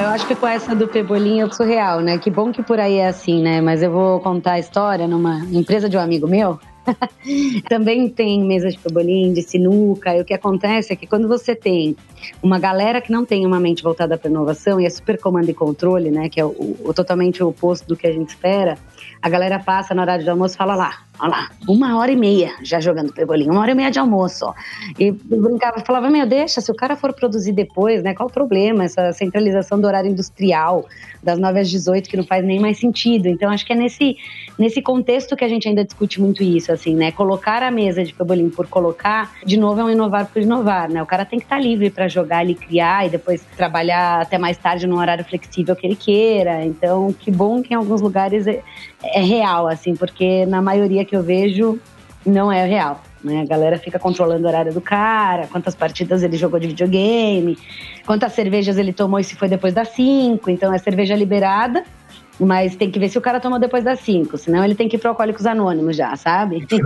Eu 0.00 0.08
acho 0.08 0.26
que 0.26 0.34
com 0.34 0.46
essa 0.46 0.74
do 0.74 0.88
Pebolinho 0.88 1.46
eu 1.46 1.52
surreal, 1.52 2.00
né? 2.00 2.16
Que 2.16 2.30
bom 2.30 2.50
que 2.50 2.62
por 2.62 2.80
aí 2.80 2.96
é 2.96 3.08
assim, 3.08 3.42
né? 3.42 3.60
Mas 3.60 3.82
eu 3.82 3.90
vou 3.90 4.18
contar 4.20 4.52
a 4.52 4.58
história 4.58 5.06
numa 5.06 5.44
empresa 5.52 5.88
de 5.88 5.96
um 5.96 6.00
amigo 6.00 6.26
meu. 6.26 6.58
Também 7.68 8.08
tem 8.08 8.42
mesa 8.42 8.70
de 8.70 8.78
pebolim, 8.78 9.32
de 9.32 9.42
sinuca. 9.42 10.16
E 10.16 10.20
o 10.20 10.24
que 10.24 10.32
acontece 10.32 10.92
é 10.92 10.96
que 10.96 11.06
quando 11.06 11.28
você 11.28 11.54
tem 11.54 11.94
uma 12.42 12.58
galera 12.58 13.00
que 13.00 13.12
não 13.12 13.24
tem 13.24 13.44
uma 13.46 13.60
mente 13.60 13.82
voltada 13.82 14.16
para 14.16 14.30
inovação 14.30 14.80
e 14.80 14.86
é 14.86 14.90
super 14.90 15.20
comando 15.20 15.50
e 15.50 15.54
controle, 15.54 16.10
né? 16.10 16.28
Que 16.28 16.40
é 16.40 16.44
o, 16.44 16.76
o 16.82 16.94
totalmente 16.94 17.42
o 17.42 17.48
oposto 17.48 17.86
do 17.86 17.96
que 17.96 18.06
a 18.06 18.12
gente 18.12 18.30
espera. 18.30 18.78
A 19.20 19.28
galera 19.28 19.58
passa 19.58 19.94
na 19.94 20.02
hora 20.02 20.18
de 20.18 20.28
almoço 20.30 20.54
e 20.54 20.58
fala 20.58 20.74
lá, 20.74 21.00
olha 21.20 21.30
lá, 21.30 21.50
uma 21.68 21.98
hora 21.98 22.10
e 22.10 22.16
meia 22.16 22.52
já 22.62 22.80
jogando 22.80 23.12
pebolim, 23.12 23.50
uma 23.50 23.60
hora 23.60 23.72
e 23.72 23.74
meia 23.74 23.90
de 23.90 23.98
almoço, 23.98 24.46
ó. 24.46 24.54
E 24.98 25.12
brincava, 25.12 25.80
falava, 25.80 26.08
meu, 26.10 26.26
deixa, 26.26 26.60
se 26.60 26.70
o 26.70 26.74
cara 26.74 26.96
for 26.96 27.12
produzir 27.12 27.52
depois, 27.52 28.02
né, 28.02 28.14
qual 28.14 28.28
o 28.28 28.32
problema? 28.32 28.84
Essa 28.84 29.12
centralização 29.12 29.80
do 29.80 29.86
horário 29.86 30.10
industrial, 30.10 30.86
das 31.22 31.38
9 31.38 31.60
às 31.60 31.70
18, 31.70 32.08
que 32.08 32.16
não 32.16 32.24
faz 32.24 32.44
nem 32.44 32.58
mais 32.58 32.78
sentido. 32.78 33.26
Então, 33.28 33.50
acho 33.50 33.64
que 33.64 33.72
é 33.72 33.76
nesse, 33.76 34.16
nesse 34.58 34.80
contexto 34.80 35.36
que 35.36 35.44
a 35.44 35.48
gente 35.48 35.68
ainda 35.68 35.84
discute 35.84 36.20
muito 36.20 36.42
isso, 36.42 36.72
assim, 36.72 36.94
né? 36.94 37.12
Colocar 37.12 37.62
a 37.62 37.70
mesa 37.70 38.02
de 38.02 38.12
pebolim 38.12 38.48
por 38.48 38.66
colocar, 38.66 39.32
de 39.44 39.58
novo, 39.58 39.80
é 39.80 39.84
um 39.84 39.90
inovar 39.90 40.26
por 40.26 40.40
inovar, 40.40 40.88
né? 40.88 41.02
O 41.02 41.06
cara 41.06 41.24
tem 41.24 41.38
que 41.38 41.44
estar 41.44 41.56
tá 41.56 41.62
livre 41.62 41.90
para 41.90 42.08
jogar 42.08 42.48
e 42.48 42.54
criar 42.54 43.06
e 43.06 43.10
depois 43.10 43.44
trabalhar 43.56 44.22
até 44.22 44.38
mais 44.38 44.56
tarde 44.56 44.86
num 44.86 44.98
horário 44.98 45.24
flexível 45.24 45.76
que 45.76 45.86
ele 45.86 45.96
queira. 45.96 46.64
Então, 46.64 47.12
que 47.12 47.30
bom 47.30 47.62
que 47.62 47.74
em 47.74 47.76
alguns 47.76 48.00
lugares 48.00 48.46
é, 48.46 48.62
é 49.02 49.20
real, 49.20 49.68
assim, 49.68 49.94
porque 49.94 50.46
na 50.46 50.62
maioria 50.62 51.04
que 51.10 51.16
eu 51.16 51.22
vejo 51.24 51.76
não 52.24 52.52
é 52.52 52.64
real. 52.64 53.02
Né? 53.22 53.40
A 53.40 53.44
galera 53.44 53.78
fica 53.78 53.98
controlando 53.98 54.44
o 54.44 54.48
horário 54.48 54.72
do 54.72 54.80
cara, 54.80 55.48
quantas 55.48 55.74
partidas 55.74 56.22
ele 56.22 56.36
jogou 56.36 56.60
de 56.60 56.68
videogame, 56.68 57.58
quantas 58.06 58.32
cervejas 58.32 58.78
ele 58.78 58.92
tomou 58.92 59.18
e 59.18 59.24
se 59.24 59.34
foi 59.34 59.48
depois 59.48 59.74
das 59.74 59.88
cinco. 59.88 60.48
Então 60.48 60.72
é 60.72 60.78
cerveja 60.78 61.16
liberada, 61.16 61.82
mas 62.40 62.74
tem 62.74 62.90
que 62.90 62.98
ver 62.98 63.08
se 63.08 63.18
o 63.18 63.20
cara 63.20 63.38
toma 63.38 63.60
depois 63.60 63.84
das 63.84 64.00
5, 64.00 64.38
senão 64.38 64.64
ele 64.64 64.74
tem 64.74 64.88
que 64.88 64.96
ir 64.96 64.98
para 64.98 65.10
Alcoólicos 65.10 65.46
Anônimos 65.46 65.96
já, 65.96 66.16
sabe? 66.16 66.66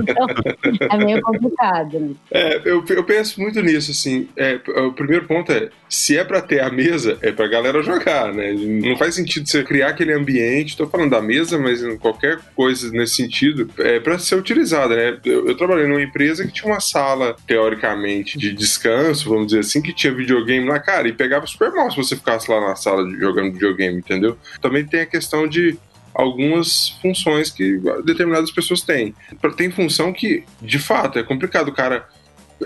Então 0.75 0.99
é 1.01 1.05
meio 1.05 1.21
complicado. 1.23 1.99
Né? 1.99 2.11
É, 2.31 2.61
eu, 2.65 2.85
eu 2.87 3.05
penso 3.05 3.41
muito 3.41 3.61
nisso, 3.63 3.91
assim. 3.91 4.29
É, 4.37 4.59
o 4.81 4.93
primeiro 4.93 5.25
ponto 5.27 5.51
é: 5.53 5.71
se 5.89 6.17
é 6.17 6.25
para 6.25 6.41
ter 6.41 6.61
a 6.61 6.71
mesa, 6.71 7.19
é 7.23 7.31
pra 7.31 7.47
galera 7.47 7.83
jogar, 7.83 8.33
né? 8.33 8.53
Não 8.53 8.97
faz 8.97 9.15
sentido 9.15 9.49
você 9.49 9.63
criar 9.63 9.89
aquele 9.89 10.13
ambiente, 10.13 10.77
tô 10.77 10.87
falando 10.87 11.11
da 11.11 11.23
mesa, 11.23 11.59
mas 11.59 11.83
qualquer 11.99 12.41
coisa 12.55 12.91
nesse 12.91 13.15
sentido, 13.15 13.71
é 13.79 14.01
para 14.01 14.19
ser 14.19 14.37
utilizada, 14.37 14.97
né? 14.97 15.19
Eu, 15.25 15.47
eu 15.47 15.57
trabalhei 15.57 15.87
numa 15.87 16.03
empresa 16.03 16.45
que 16.45 16.53
tinha 16.53 16.71
uma 16.73 16.81
sala, 16.81 17.37
teoricamente, 17.47 18.39
de 18.39 18.53
descanso, 18.53 19.29
vamos 19.29 19.47
dizer 19.47 19.61
assim, 19.61 19.81
que 19.81 19.93
tinha 19.93 20.13
videogame 20.13 20.69
lá, 20.69 20.79
cara, 20.81 21.09
e 21.09 21.13
pegava 21.13 21.47
super 21.47 21.71
mal 21.71 21.91
se 21.91 21.97
você 21.97 22.17
ficasse 22.17 22.51
lá 22.51 22.61
na 22.61 22.75
sala 22.75 23.09
jogando 23.19 23.53
videogame, 23.53 23.99
entendeu? 23.99 24.37
Também 24.61 24.85
tem 24.85 25.01
a 25.01 25.07
questão 25.07 25.44
de 25.49 25.79
algumas 26.15 26.91
funções 27.03 27.51
que 27.51 27.81
determinadas 28.05 28.51
pessoas 28.51 28.83
têm. 28.83 29.15
Tem 29.57 29.71
função 29.71 30.13
que, 30.13 30.45
de 30.63 30.79
fato, 30.79 31.19
é 31.19 31.23
complicado 31.23 31.69
o 31.69 31.73
cara 31.73 32.07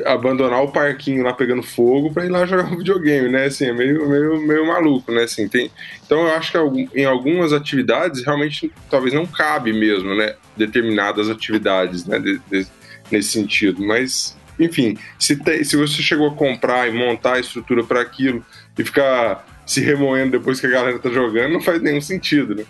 abandonar 0.05 0.63
o 0.63 0.71
parquinho 0.71 1.25
lá 1.25 1.33
pegando 1.33 1.63
fogo 1.63 2.13
para 2.13 2.27
ir 2.27 2.29
lá 2.29 2.45
jogar 2.45 2.65
um 2.71 2.77
videogame, 2.79 3.29
né? 3.29 3.47
Assim, 3.47 3.67
é 3.67 3.73
meio, 3.73 4.09
meio, 4.09 4.41
meio 4.41 4.67
maluco, 4.67 5.11
né? 5.11 5.23
Assim, 5.23 5.49
tem... 5.49 5.71
Então 6.05 6.21
eu 6.21 6.35
acho 6.35 6.53
que 6.53 6.89
em 6.95 7.05
algumas 7.05 7.53
atividades 7.53 8.23
realmente 8.25 8.71
talvez 8.91 9.15
não 9.15 9.27
cabe 9.27 9.73
mesmo, 9.73 10.15
né? 10.15 10.35
Determinadas 10.57 11.31
atividades, 11.31 12.05
né? 12.05 12.19
De, 12.19 12.39
de, 12.51 12.67
nesse 13.11 13.31
sentido. 13.31 13.85
Mas, 13.85 14.37
enfim, 14.61 14.97
se, 15.19 15.37
te, 15.37 15.65
se 15.65 15.77
você 15.77 16.03
chegou 16.03 16.29
a 16.29 16.35
comprar 16.35 16.89
e 16.89 16.93
montar 16.93 17.35
a 17.35 17.41
estrutura 17.41 17.83
para 17.83 18.03
aquilo 18.03 18.45
e 18.79 18.85
ficar 18.85 19.47
se 19.69 19.83
remoendo 19.83 20.33
depois 20.33 20.59
que 20.59 20.67
a 20.67 20.71
galera 20.71 20.99
tá 20.99 21.11
jogando, 21.11 21.53
não 21.53 21.61
faz 21.61 21.81
nenhum 21.81 22.01
sentido, 22.01 22.55
né? 22.55 22.65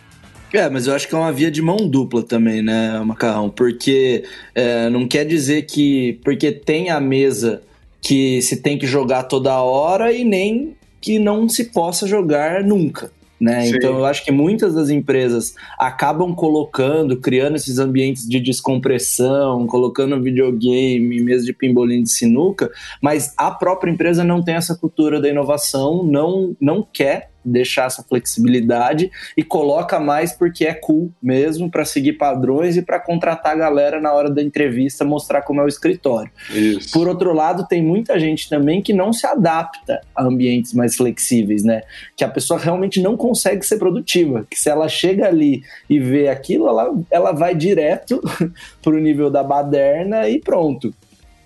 É, 0.53 0.69
mas 0.69 0.87
eu 0.87 0.95
acho 0.95 1.07
que 1.07 1.15
é 1.15 1.19
uma 1.19 1.33
via 1.33 1.51
de 1.51 1.63
mão 1.63 1.77
dupla 1.89 2.23
também, 2.23 2.61
né, 2.61 2.99
Macarrão? 3.01 3.49
Porque 3.49 4.25
é, 4.55 4.89
não 4.91 5.07
quer 5.07 5.25
dizer 5.25 5.63
que 5.63 6.19
porque 6.25 6.51
tem 6.51 6.91
a 6.91 6.99
mesa 6.99 7.63
que 8.01 8.43
se 8.43 8.57
tem 8.57 8.79
que 8.79 8.87
jogar 8.87 9.25
toda 9.25 9.61
hora 9.61 10.13
e 10.13 10.25
nem 10.25 10.75
que 11.01 11.19
não 11.19 11.49
se 11.49 11.67
possa 11.67 12.07
jogar 12.07 12.65
nunca. 12.65 13.13
Né? 13.41 13.69
Então 13.69 13.99
eu 13.99 14.05
acho 14.05 14.25
que 14.25 14.33
muitas 14.33 14.75
das 14.75 14.91
empresas 14.91 15.55
acabam 15.79 16.35
colocando, 16.35 17.17
criando 17.17 17.55
esses 17.55 17.79
ambientes 17.79 18.29
de 18.29 18.41
descompressão, 18.41 19.67
colocando 19.67 20.21
videogame, 20.21 21.21
mesa 21.23 21.45
de 21.45 21.53
pimbolim 21.53 22.03
de 22.03 22.11
sinuca, 22.11 22.71
mas 23.01 23.33
a 23.37 23.51
própria 23.51 23.91
empresa 23.91 24.25
não 24.25 24.43
tem 24.43 24.55
essa 24.55 24.75
cultura 24.75 25.21
da 25.21 25.29
inovação, 25.29 26.03
não, 26.03 26.57
não 26.61 26.83
quer 26.83 27.31
deixar 27.45 27.87
essa 27.87 28.03
flexibilidade 28.03 29.11
e 29.37 29.43
coloca 29.43 29.99
mais 29.99 30.33
porque 30.33 30.65
é 30.65 30.75
cool 30.75 31.13
mesmo 31.23 31.71
para 31.71 31.85
seguir 31.85 32.15
padrões 32.15 32.77
e 32.77 32.83
para 32.83 33.01
contratar 33.01 33.53
a 33.53 33.57
galera 33.57 34.01
na 34.01 34.13
hora 34.13 34.31
da 34.31 34.43
entrevista, 34.43 35.05
mostrar 35.05 35.43
como 35.43 35.61
é 35.61 35.65
o 35.65 35.69
escritório. 35.69 36.31
Isso. 36.51 36.93
Por 36.93 37.09
outro 37.09 37.33
lado, 37.33 37.67
tem 37.67 37.83
muita 37.83 38.19
gente 38.19 38.49
também 38.49 38.83
que 38.83 38.93
não 38.93 39.13
se 39.13 39.27
adapta 39.27 40.01
a 40.15 40.25
ambientes 40.25 40.75
mais 40.75 40.97
flexíveis, 40.97 41.63
né? 41.63 41.83
Que 42.17 42.25
a 42.25 42.29
pessoa 42.29 42.59
realmente 42.59 43.01
não 43.01 43.17
consegue 43.17 43.65
ser 43.65 43.79
produtiva, 43.79 44.47
que 44.49 44.59
se 44.59 44.69
ela 44.69 44.89
chega 44.89 45.27
ali 45.27 45.63
e 45.89 45.99
vê 45.99 46.29
aquilo, 46.29 46.69
ela, 46.69 46.95
ela 47.11 47.33
vai 47.33 47.55
direto 47.55 48.21
para 48.83 48.95
o 48.95 49.01
nível 49.01 49.31
da 49.31 49.43
baderna 49.43 50.29
e 50.29 50.41
pronto. 50.41 50.93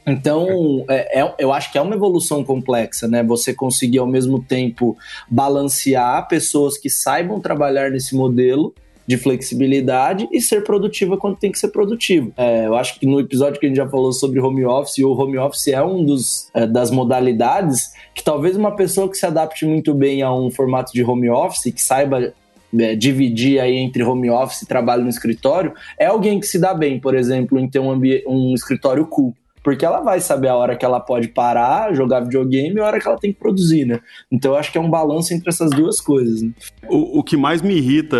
Então, 0.06 0.84
é, 0.88 1.20
é, 1.20 1.34
eu 1.38 1.52
acho 1.52 1.70
que 1.70 1.78
é 1.78 1.80
uma 1.80 1.94
evolução 1.94 2.42
complexa, 2.42 3.06
né? 3.06 3.22
Você 3.22 3.54
conseguir 3.54 3.98
ao 3.98 4.06
mesmo 4.06 4.42
tempo 4.42 4.96
balancear 5.30 6.26
pessoas 6.28 6.76
que 6.76 6.90
saibam 6.90 7.40
trabalhar 7.40 7.90
nesse 7.90 8.14
modelo 8.14 8.74
de 9.06 9.16
flexibilidade 9.16 10.28
e 10.32 10.40
ser 10.40 10.62
produtiva 10.62 11.16
quando 11.16 11.36
tem 11.36 11.50
que 11.50 11.58
ser 11.58 11.68
produtivo. 11.68 12.32
É, 12.36 12.66
eu 12.66 12.76
acho 12.76 12.98
que 12.98 13.06
no 13.06 13.20
episódio 13.20 13.58
que 13.58 13.66
a 13.66 13.68
gente 13.68 13.76
já 13.76 13.88
falou 13.88 14.12
sobre 14.12 14.40
home 14.40 14.64
office, 14.64 14.98
o 14.98 15.12
home 15.12 15.38
office 15.38 15.68
é 15.68 15.82
um 15.82 16.04
dos 16.04 16.48
é, 16.54 16.66
das 16.66 16.90
modalidades 16.90 17.92
que 18.14 18.22
talvez 18.22 18.56
uma 18.56 18.74
pessoa 18.74 19.08
que 19.08 19.16
se 19.16 19.26
adapte 19.26 19.66
muito 19.66 19.92
bem 19.94 20.22
a 20.22 20.32
um 20.32 20.50
formato 20.50 20.92
de 20.92 21.02
home 21.02 21.28
office, 21.28 21.72
que 21.72 21.82
saiba 21.82 22.32
é, 22.78 22.94
dividir 22.94 23.60
aí 23.60 23.76
entre 23.76 24.02
home 24.02 24.30
office 24.30 24.62
e 24.62 24.66
trabalho 24.66 25.02
no 25.02 25.08
escritório, 25.08 25.74
é 25.98 26.06
alguém 26.06 26.38
que 26.38 26.46
se 26.46 26.58
dá 26.58 26.72
bem, 26.72 27.00
por 27.00 27.14
exemplo, 27.14 27.58
em 27.58 27.68
ter 27.68 27.80
um, 27.80 28.00
um 28.26 28.54
escritório 28.54 29.06
cool 29.06 29.34
porque 29.62 29.84
ela 29.84 30.00
vai 30.00 30.20
saber 30.20 30.48
a 30.48 30.56
hora 30.56 30.76
que 30.76 30.84
ela 30.84 31.00
pode 31.00 31.28
parar, 31.28 31.94
jogar 31.94 32.20
videogame 32.20 32.76
e 32.76 32.80
a 32.80 32.86
hora 32.86 33.00
que 33.00 33.06
ela 33.06 33.18
tem 33.18 33.32
que 33.32 33.38
produzir, 33.38 33.84
né? 33.84 34.00
Então 34.30 34.52
eu 34.52 34.58
acho 34.58 34.72
que 34.72 34.78
é 34.78 34.80
um 34.80 34.90
balanço 34.90 35.32
entre 35.32 35.48
essas 35.48 35.70
duas 35.70 36.00
coisas. 36.00 36.42
Né? 36.42 36.50
O, 36.88 37.20
o 37.20 37.22
que 37.22 37.36
mais 37.36 37.62
me 37.62 37.74
irrita, 37.74 38.16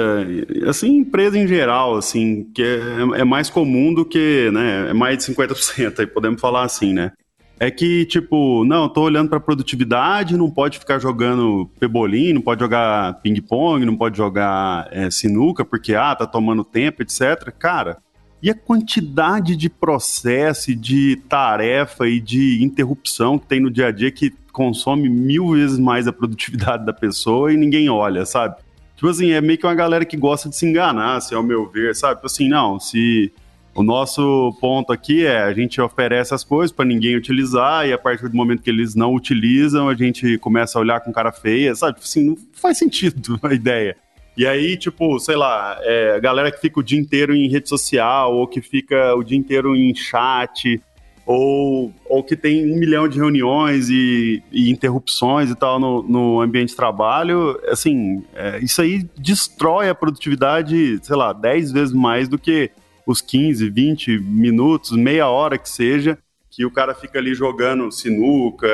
assim, 0.69 0.99
empresa 0.99 1.39
em 1.39 1.47
geral, 1.47 1.97
assim, 1.97 2.45
que 2.55 2.63
é, 2.63 3.21
é 3.21 3.25
mais 3.25 3.51
comum 3.51 3.93
do 3.93 4.05
que, 4.05 4.51
né, 4.53 4.91
é 4.91 4.95
mais 4.95 5.19
de 5.19 5.25
50%, 5.33 5.99
aí 5.99 6.07
podemos 6.07 6.41
falar 6.41 6.63
assim, 6.63 6.93
né? 6.93 7.13
É 7.61 7.71
que, 7.71 8.05
tipo, 8.07 8.65
não, 8.65 8.89
tô 8.89 9.03
olhando 9.03 9.29
pra 9.29 9.39
produtividade, 9.39 10.37
não 10.37 10.51
pode 10.51 10.81
ficar 10.81 10.99
jogando 10.99 11.71
pebolim, 11.79 12.33
não 12.33 12.41
pode 12.41 12.61
jogar 12.61 13.21
ping-pong, 13.21 13.85
não 13.85 13.97
pode 13.97 14.17
jogar 14.17 14.89
é, 14.91 15.09
sinuca, 15.13 15.65
porque, 15.65 15.95
ah, 15.95 16.13
tá 16.17 16.27
tomando 16.27 16.65
tempo, 16.65 17.03
etc. 17.03 17.53
Cara, 17.57 17.99
e 18.43 18.51
a 18.51 18.55
quantidade 18.55 19.55
de 19.55 19.71
processo, 19.71 20.75
de 20.75 21.17
tarefa 21.29 22.09
e 22.09 22.21
de 22.21 22.63
interrupção 22.63 23.39
que 23.39 23.47
tem 23.47 23.61
no 23.61 23.71
dia 23.71 23.87
a 23.87 23.93
dia 23.93 24.11
que 24.11 24.33
consome 24.53 25.09
mil 25.09 25.53
vezes 25.53 25.79
mais 25.79 26.09
a 26.09 26.13
produtividade 26.13 26.85
da 26.85 26.93
pessoa 26.93 27.53
e 27.53 27.57
ninguém 27.57 27.89
olha, 27.89 28.27
sabe? 28.27 28.57
Tipo 28.97 29.09
assim, 29.09 29.31
é 29.31 29.41
meio 29.41 29.59
que 29.59 29.67
uma 29.67 29.75
galera 29.75 30.05
que 30.05 30.17
gosta 30.17 30.49
de 30.49 30.57
se 30.57 30.67
enganar, 30.67 31.17
assim, 31.17 31.35
ao 31.35 31.43
meu 31.43 31.69
ver, 31.69 31.95
sabe? 31.95 32.17
Tipo 32.17 32.27
assim, 32.27 32.49
não, 32.49 32.81
se 32.81 33.33
o 33.75 33.83
nosso 33.83 34.57
ponto 34.61 34.93
aqui 34.93 35.25
é 35.25 35.43
a 35.43 35.53
gente 35.55 35.81
oferece 35.81 36.35
as 36.35 36.45
coisas 36.45 36.75
para 36.75 36.85
ninguém 36.85 37.17
utilizar 37.17 37.87
e 37.87 37.93
a 37.93 37.99
partir 37.99 38.29
do 38.29 38.37
momento 38.37 38.63
que 38.63 38.71
eles 38.71 38.95
não 38.95 39.15
utilizam, 39.15 39.89
a 39.89 39.95
gente 39.95 40.37
começa 40.39 40.79
a 40.79 40.81
olhar 40.81 41.01
com 41.01 41.13
cara 41.13 41.33
feia, 41.33 41.75
sabe? 41.75 41.95
Tipo 41.95 42.05
assim, 42.05 42.25
não 42.25 42.37
faz 42.53 42.79
sentido 42.79 43.39
a 43.43 43.55
ideia. 43.55 43.97
E 44.37 44.47
aí, 44.47 44.77
tipo, 44.77 45.19
sei 45.19 45.37
lá, 45.37 45.79
é, 45.83 46.19
galera 46.21 46.51
que 46.51 46.61
fica 46.61 46.81
o 46.81 46.83
dia 46.83 46.99
inteiro 46.99 47.35
em 47.35 47.49
rede 47.49 47.69
social 47.69 48.35
ou 48.35 48.47
que 48.47 48.63
fica 48.63 49.15
o 49.15 49.23
dia 49.23 49.37
inteiro 49.37 49.77
em 49.77 49.95
chat. 49.95 50.81
ou, 51.25 51.93
ou 52.07 52.25
que 52.25 52.35
tem 52.35 52.73
um 52.73 52.79
milhão 52.79 53.07
de 53.07 53.19
reuniões 53.19 53.89
e, 53.89 54.43
e 54.51 54.71
interrupções 54.71 55.51
e 55.51 55.55
tal 55.55 55.79
no, 55.79 56.03
no 56.03 56.41
ambiente 56.41 56.71
de 56.71 56.77
trabalho, 56.77 57.61
assim, 57.69 58.25
é, 58.35 58.59
isso 58.59 58.83
aí 58.83 59.07
destrói 59.17 59.89
a 59.89 59.95
produtividade, 59.95 60.99
sei 61.03 61.17
lá, 61.17 61.33
10 61.33 61.73
vezes 61.73 61.95
mais 61.95 62.29
do 62.29 62.39
que 62.39 62.71
os 63.07 63.21
15, 63.21 63.69
20 63.71 64.19
minutos, 64.19 64.93
meia 64.93 65.29
hora 65.29 65.59
que 65.59 65.69
seja, 65.69 66.19
que 66.51 66.65
o 66.65 66.71
cara 66.71 66.95
fica 66.95 67.19
ali 67.19 67.35
jogando 67.35 67.91
sinuca, 67.91 68.69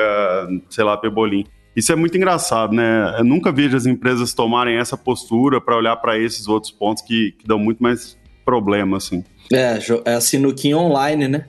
sei 0.69 0.83
lá, 0.83 0.97
pebolim. 0.97 1.45
Isso 1.75 1.91
é 1.91 1.95
muito 1.95 2.17
engraçado, 2.17 2.73
né? 2.73 3.15
Eu 3.17 3.23
nunca 3.23 3.51
vejo 3.51 3.77
as 3.77 3.85
empresas 3.85 4.33
tomarem 4.33 4.77
essa 4.77 4.97
postura 4.97 5.61
para 5.61 5.77
olhar 5.77 5.95
para 5.97 6.17
esses 6.17 6.47
outros 6.47 6.71
pontos 6.71 7.03
que, 7.03 7.33
que, 7.37 7.47
dão 7.47 7.59
muito 7.59 7.81
mais 7.81 8.17
problema, 8.43 8.97
assim. 8.97 9.23
É, 9.51 9.79
é 10.05 10.13
a 10.15 10.21
sinuquinha 10.21 10.77
online, 10.77 11.27
né? 11.27 11.45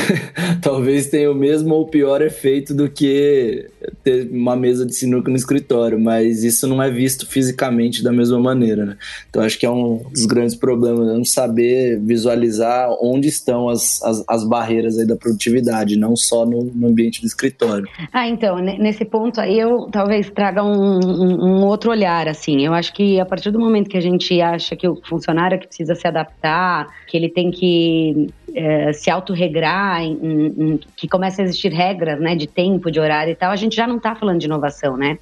talvez 0.60 1.08
tenha 1.08 1.30
o 1.30 1.34
mesmo 1.34 1.74
ou 1.74 1.86
pior 1.86 2.22
efeito 2.22 2.74
do 2.74 2.88
que 2.88 3.68
ter 4.02 4.28
uma 4.30 4.56
mesa 4.56 4.86
de 4.86 4.94
sinuca 4.94 5.30
no 5.30 5.36
escritório, 5.36 5.98
mas 5.98 6.44
isso 6.44 6.66
não 6.66 6.82
é 6.82 6.90
visto 6.90 7.26
fisicamente 7.26 8.02
da 8.02 8.12
mesma 8.12 8.38
maneira, 8.38 8.84
né? 8.84 8.96
Então 9.28 9.42
acho 9.42 9.58
que 9.58 9.66
é 9.66 9.70
um 9.70 10.02
dos 10.10 10.26
grandes 10.26 10.54
problemas, 10.54 11.06
não 11.06 11.24
saber 11.24 11.98
visualizar 12.00 12.90
onde 13.00 13.28
estão 13.28 13.68
as, 13.68 14.02
as, 14.02 14.24
as 14.28 14.44
barreiras 14.44 14.98
aí 14.98 15.06
da 15.06 15.16
produtividade, 15.16 15.96
não 15.96 16.16
só 16.16 16.44
no, 16.46 16.64
no, 16.64 16.88
ambiente 16.88 17.20
do 17.20 17.26
escritório. 17.26 17.86
Ah, 18.12 18.28
então, 18.28 18.58
nesse 18.58 19.04
ponto 19.04 19.40
aí 19.40 19.58
eu 19.58 19.88
talvez 19.90 20.30
traga 20.30 20.62
um, 20.62 21.00
um, 21.00 21.64
outro 21.64 21.90
olhar, 21.90 22.28
assim, 22.28 22.64
eu 22.64 22.72
acho 22.72 22.92
que 22.92 23.20
a 23.20 23.26
partir 23.26 23.50
do 23.50 23.58
momento 23.58 23.88
que 23.88 23.96
a 23.96 24.02
gente 24.02 24.40
acha 24.40 24.76
que 24.76 24.86
o 24.86 24.96
funcionário 25.04 25.58
que 25.58 25.66
precisa 25.66 25.94
se 25.94 26.06
adaptar, 26.06 26.86
que 27.06 27.16
ele 27.16 27.28
tem 27.28 27.50
que 27.50 28.28
é, 28.54 28.92
se 28.92 29.10
autorregrar, 29.10 30.02
em, 30.02 30.12
em, 30.22 30.80
que 30.96 31.08
começa 31.08 31.42
a 31.42 31.44
existir 31.44 31.72
regras 31.72 32.20
né, 32.20 32.34
de 32.34 32.46
tempo, 32.46 32.90
de 32.90 33.00
horário 33.00 33.32
e 33.32 33.36
tal, 33.36 33.50
a 33.50 33.56
gente 33.56 33.74
já 33.76 33.86
não 33.86 33.96
está 33.96 34.14
falando 34.14 34.40
de 34.40 34.46
inovação, 34.46 34.96
né? 34.96 35.18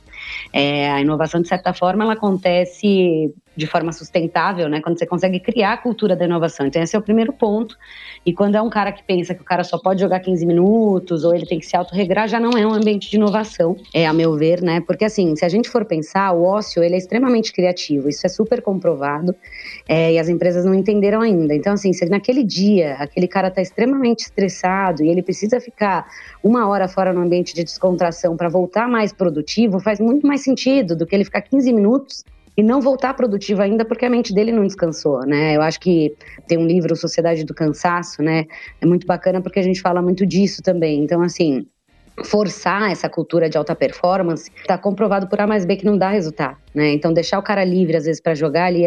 É, 0.53 0.91
a 0.91 1.00
inovação, 1.00 1.41
de 1.41 1.49
certa 1.49 1.73
forma, 1.73 2.05
ela 2.05 2.15
acontece 2.15 3.33
de 3.57 3.67
forma 3.67 3.93
sustentável, 3.93 4.69
né? 4.69 4.81
Quando 4.81 4.99
você 4.99 5.07
consegue 5.07 5.39
criar 5.41 5.75
a 5.75 5.77
cultura 5.77 6.17
da 6.17 6.25
inovação. 6.25 6.67
Então, 6.67 6.83
esse 6.83 6.97
é 6.97 6.99
o 6.99 7.03
primeiro 7.03 7.33
ponto. 7.33 7.77
E 8.25 8.33
quando 8.33 8.55
é 8.55 8.62
um 8.62 8.71
cara 8.71 8.93
que 8.93 9.03
pensa 9.03 9.35
que 9.35 9.43
o 9.43 9.45
cara 9.45 9.65
só 9.65 9.79
pode 9.79 10.00
jogar 10.00 10.21
15 10.21 10.47
minutos 10.47 11.25
ou 11.25 11.35
ele 11.35 11.47
tem 11.47 11.59
que 11.59 11.67
se 11.67 11.77
autorregrar, 11.77 12.29
já 12.29 12.41
não 12.41 12.53
é 12.53 12.67
um 12.67 12.73
ambiente 12.73 13.11
de 13.11 13.17
inovação, 13.17 13.77
é 13.93 14.07
a 14.07 14.12
meu 14.12 14.37
ver, 14.37 14.62
né? 14.62 14.81
Porque, 14.81 15.05
assim, 15.05 15.37
se 15.37 15.45
a 15.45 15.49
gente 15.49 15.69
for 15.69 15.85
pensar, 15.85 16.33
o 16.33 16.43
ócio, 16.43 16.83
ele 16.83 16.95
é 16.95 16.99
extremamente 16.99 17.53
criativo. 17.53 18.09
Isso 18.09 18.25
é 18.25 18.29
super 18.29 18.62
comprovado 18.62 19.35
é, 19.89 20.12
e 20.15 20.19
as 20.19 20.29
empresas 20.29 20.65
não 20.65 20.75
entenderam 20.75 21.21
ainda. 21.21 21.55
Então, 21.55 21.75
assim, 21.75 21.93
se 21.93 22.05
naquele 22.07 22.43
dia 22.45 22.95
aquele 22.95 23.29
cara 23.29 23.49
está 23.49 23.61
extremamente 23.61 24.21
estressado 24.21 25.03
e 25.03 25.09
ele 25.09 25.23
precisa 25.23 25.61
ficar 25.61 26.07
uma 26.43 26.69
hora 26.69 26.89
fora 26.89 27.12
no 27.12 27.21
ambiente 27.21 27.55
de 27.55 27.62
descontração 27.62 28.37
para 28.37 28.49
voltar 28.49 28.89
mais 28.89 29.12
produtivo, 29.12 29.79
faz 29.81 30.00
muito 30.00 30.10
mais 30.23 30.43
sentido 30.43 30.97
do 30.97 31.07
que 31.07 31.14
ele 31.14 31.25
ficar 31.25 31.43
15 31.43 31.73
minutos 31.73 32.25
e 32.57 32.62
não 32.62 32.81
voltar 32.81 33.14
produtivo 33.14 33.62
ainda 33.62 33.85
porque 33.85 34.05
a 34.05 34.11
mente 34.11 34.35
dele 34.35 34.52
não 34.52 34.67
descansou, 34.67 35.21
né? 35.25 35.57
Eu 35.57 35.62
acho 35.62 35.81
que 35.81 36.14
tem 36.47 36.59
um 36.59 36.67
livro 36.67 36.95
Sociedade 36.97 37.45
do 37.45 37.55
Cansaço, 37.55 38.23
né? 38.23 38.47
É 38.81 38.87
muito 38.87 39.07
bacana 39.07 39.40
porque 39.40 39.59
a 39.59 39.62
gente 39.62 39.81
fala 39.81 40.02
muito 40.02 40.26
disso 40.26 40.62
também. 40.62 41.02
Então, 41.02 41.23
assim, 41.23 41.67
forçar 42.25 42.90
essa 42.90 43.09
cultura 43.09 43.49
de 43.49 43.57
alta 43.57 43.75
performance, 43.75 44.50
está 44.61 44.76
comprovado 44.76 45.26
por 45.29 45.40
A 45.40 45.47
mais 45.47 45.64
B 45.64 45.76
que 45.76 45.85
não 45.85 45.97
dá 45.97 46.11
resultado, 46.11 46.57
né? 46.75 46.93
Então 46.93 47.12
deixar 47.12 47.38
o 47.38 47.43
cara 47.43 47.64
livre 47.64 47.97
às 47.97 48.05
vezes 48.05 48.21
para 48.21 48.35
jogar 48.35 48.67
ali, 48.67 48.83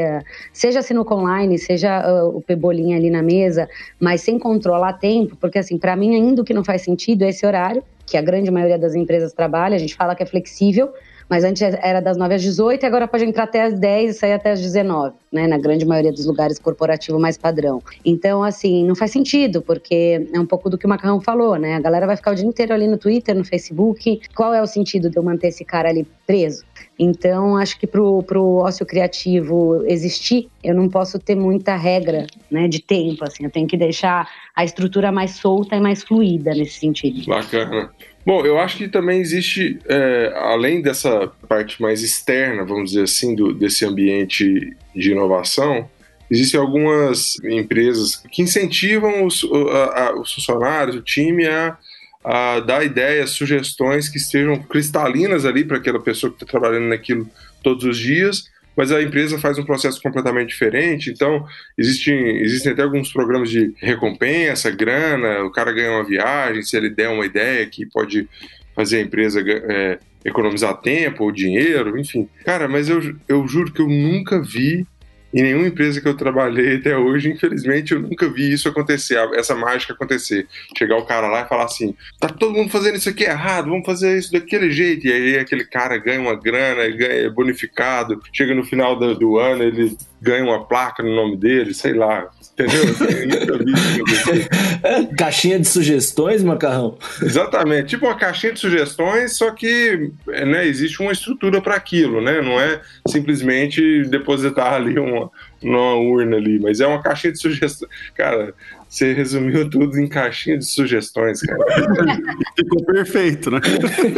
seja 0.51 0.81
sinuca 0.81 1.15
online, 1.15 1.57
seja 1.57 2.01
uh, 2.07 2.37
o 2.37 2.41
pebolinha 2.41 2.97
ali 2.97 3.09
na 3.09 3.21
mesa, 3.21 3.67
mas 3.99 4.21
sem 4.21 4.37
controlar 4.37 4.93
tempo, 4.93 5.35
porque 5.35 5.59
assim, 5.59 5.77
para 5.77 5.95
mim 5.95 6.15
ainda 6.15 6.41
o 6.41 6.45
que 6.45 6.53
não 6.53 6.63
faz 6.63 6.81
sentido 6.81 7.23
é 7.23 7.29
esse 7.29 7.45
horário, 7.45 7.83
que 8.05 8.17
a 8.17 8.21
grande 8.21 8.51
maioria 8.51 8.77
das 8.77 8.95
empresas 8.95 9.33
trabalha, 9.33 9.75
a 9.75 9.79
gente 9.79 9.95
fala 9.95 10.15
que 10.15 10.23
é 10.23 10.25
flexível, 10.25 10.91
mas 11.29 11.43
antes 11.43 11.61
era 11.61 11.99
das 11.99 12.17
9 12.17 12.35
às 12.35 12.41
18 12.41 12.83
e 12.83 12.85
agora 12.85 13.07
pode 13.07 13.25
entrar 13.25 13.43
até 13.43 13.63
às 13.63 13.73
10 13.73 14.15
e 14.15 14.19
sair 14.19 14.33
até 14.33 14.51
às 14.51 14.61
19, 14.61 15.13
né? 15.31 15.47
Na 15.47 15.57
grande 15.57 15.85
maioria 15.85 16.11
dos 16.11 16.25
lugares 16.25 16.59
corporativos 16.59 17.21
mais 17.21 17.37
padrão. 17.37 17.81
Então, 18.05 18.43
assim, 18.43 18.85
não 18.85 18.95
faz 18.95 19.11
sentido, 19.11 19.61
porque 19.61 20.27
é 20.33 20.39
um 20.39 20.45
pouco 20.45 20.69
do 20.69 20.77
que 20.77 20.85
o 20.85 20.89
Macarrão 20.89 21.21
falou, 21.21 21.57
né? 21.57 21.75
A 21.75 21.79
galera 21.79 22.05
vai 22.05 22.15
ficar 22.15 22.31
o 22.31 22.35
dia 22.35 22.45
inteiro 22.45 22.73
ali 22.73 22.87
no 22.87 22.97
Twitter, 22.97 23.35
no 23.35 23.43
Facebook. 23.43 24.21
Qual 24.35 24.53
é 24.53 24.61
o 24.61 24.67
sentido 24.67 25.09
de 25.09 25.17
eu 25.17 25.23
manter 25.23 25.47
esse 25.47 25.65
cara 25.65 25.89
ali 25.89 26.07
preso? 26.25 26.63
Então, 26.97 27.57
acho 27.57 27.79
que 27.79 27.87
pro, 27.87 28.21
pro 28.23 28.57
ócio 28.57 28.85
criativo 28.85 29.83
existir, 29.87 30.47
eu 30.63 30.75
não 30.75 30.87
posso 30.87 31.17
ter 31.17 31.35
muita 31.35 31.75
regra, 31.75 32.27
né, 32.51 32.67
de 32.67 32.81
tempo, 32.81 33.23
assim. 33.23 33.45
Eu 33.45 33.49
tenho 33.49 33.67
que 33.67 33.75
deixar 33.75 34.29
a 34.55 34.63
estrutura 34.63 35.11
mais 35.11 35.31
solta 35.31 35.75
e 35.75 35.79
mais 35.79 36.03
fluida 36.03 36.51
nesse 36.51 36.79
sentido. 36.79 37.25
Bacana. 37.25 37.91
Bom, 38.25 38.45
eu 38.45 38.57
acho 38.57 38.77
que 38.77 38.87
também 38.87 39.19
existe, 39.19 39.79
é, 39.85 40.33
além 40.35 40.81
dessa 40.81 41.27
parte 41.47 41.81
mais 41.81 42.01
externa, 42.01 42.63
vamos 42.63 42.91
dizer 42.91 43.03
assim, 43.03 43.35
do, 43.35 43.53
desse 43.53 43.85
ambiente 43.85 44.75
de 44.95 45.11
inovação, 45.11 45.89
existem 46.31 46.59
algumas 46.59 47.37
empresas 47.43 48.23
que 48.31 48.41
incentivam 48.41 49.25
os, 49.25 49.43
a, 49.43 50.07
a, 50.07 50.19
os 50.19 50.33
funcionários, 50.33 50.95
o 50.95 51.01
time, 51.01 51.45
a, 51.45 51.77
a, 52.23 52.59
dar 52.61 52.85
ideias, 52.85 53.31
sugestões 53.31 54.07
que 54.07 54.17
estejam 54.17 54.57
cristalinas 54.57 55.45
ali 55.45 55.65
para 55.65 55.77
aquela 55.77 55.99
pessoa 55.99 56.31
que 56.31 56.41
está 56.41 56.45
trabalhando 56.49 56.87
naquilo 56.87 57.29
todos 57.61 57.83
os 57.83 57.97
dias 57.97 58.52
mas 58.75 58.91
a 58.91 59.01
empresa 59.01 59.39
faz 59.39 59.57
um 59.57 59.65
processo 59.65 60.01
completamente 60.01 60.49
diferente. 60.49 61.11
Então, 61.11 61.45
existem, 61.77 62.41
existem 62.41 62.71
até 62.71 62.83
alguns 62.83 63.11
programas 63.11 63.49
de 63.49 63.73
recompensa, 63.77 64.71
grana, 64.71 65.43
o 65.43 65.51
cara 65.51 65.71
ganha 65.71 65.91
uma 65.91 66.03
viagem, 66.03 66.61
se 66.61 66.75
ele 66.75 66.89
der 66.89 67.09
uma 67.09 67.25
ideia 67.25 67.65
que 67.65 67.85
pode 67.85 68.27
fazer 68.75 68.97
a 68.97 69.01
empresa 69.01 69.43
é, 69.47 69.99
economizar 70.25 70.75
tempo 70.81 71.25
ou 71.25 71.31
dinheiro, 71.31 71.99
enfim. 71.99 72.27
Cara, 72.43 72.67
mas 72.67 72.89
eu, 72.89 73.15
eu 73.27 73.47
juro 73.47 73.71
que 73.71 73.81
eu 73.81 73.87
nunca 73.87 74.41
vi 74.41 74.85
em 75.33 75.41
nenhuma 75.41 75.67
empresa 75.67 75.99
que 75.99 76.07
eu 76.07 76.15
trabalhei 76.15 76.75
até 76.75 76.95
hoje, 76.95 77.31
infelizmente, 77.31 77.93
eu 77.93 77.99
nunca 77.99 78.29
vi 78.29 78.53
isso 78.53 78.69
acontecer, 78.69 79.17
essa 79.33 79.55
mágica 79.55 79.93
acontecer. 79.93 80.47
Chegar 80.77 80.97
o 80.97 81.05
cara 81.05 81.27
lá 81.27 81.41
e 81.41 81.47
falar 81.49 81.65
assim: 81.65 81.95
tá 82.19 82.29
todo 82.29 82.53
mundo 82.53 82.69
fazendo 82.69 82.97
isso 82.97 83.09
aqui 83.09 83.23
errado, 83.23 83.69
vamos 83.69 83.85
fazer 83.85 84.17
isso 84.17 84.31
daquele 84.31 84.69
jeito. 84.71 85.07
E 85.07 85.11
aí 85.11 85.39
aquele 85.39 85.65
cara 85.65 85.97
ganha 85.97 86.21
uma 86.21 86.35
grana, 86.35 86.87
ganha 86.95 87.29
bonificado, 87.31 88.21
chega 88.31 88.53
no 88.53 88.63
final 88.63 88.95
do, 88.95 89.15
do 89.15 89.37
ano, 89.37 89.63
ele 89.63 89.97
ganha 90.23 90.43
uma 90.43 90.65
placa 90.65 91.03
no 91.03 91.13
nome 91.13 91.35
dele, 91.35 91.73
sei 91.73 91.93
lá. 91.93 92.29
Entendeu? 92.53 92.83
Eu 92.83 93.27
nunca 93.27 93.57
vi 93.57 93.71
isso 93.73 95.15
Caixinha 95.17 95.59
de 95.59 95.67
sugestões, 95.67 96.43
Macarrão? 96.43 96.97
Exatamente, 97.21 97.89
tipo 97.89 98.05
uma 98.05 98.15
caixinha 98.15 98.53
de 98.53 98.59
sugestões, 98.59 99.35
só 99.35 99.51
que 99.51 100.11
né, 100.27 100.65
existe 100.65 101.01
uma 101.01 101.11
estrutura 101.11 101.61
para 101.61 101.75
aquilo, 101.75 102.21
né? 102.21 102.41
Não 102.41 102.59
é 102.59 102.79
simplesmente 103.07 104.03
depositar 104.03 104.73
ali 104.73 104.97
uma, 104.99 105.31
numa 105.61 105.95
urna 105.95 106.37
ali, 106.37 106.59
mas 106.59 106.79
é 106.79 106.87
uma 106.87 107.01
caixinha 107.01 107.33
de 107.33 107.39
sugestões. 107.39 107.91
Cara, 108.13 108.53
você 108.87 109.11
resumiu 109.11 109.67
tudo 109.67 109.99
em 109.99 110.07
caixinha 110.07 110.55
de 110.55 110.65
sugestões, 110.65 111.41
cara. 111.41 111.59
Ficou 112.55 112.85
perfeito, 112.85 113.49
né? 113.49 113.59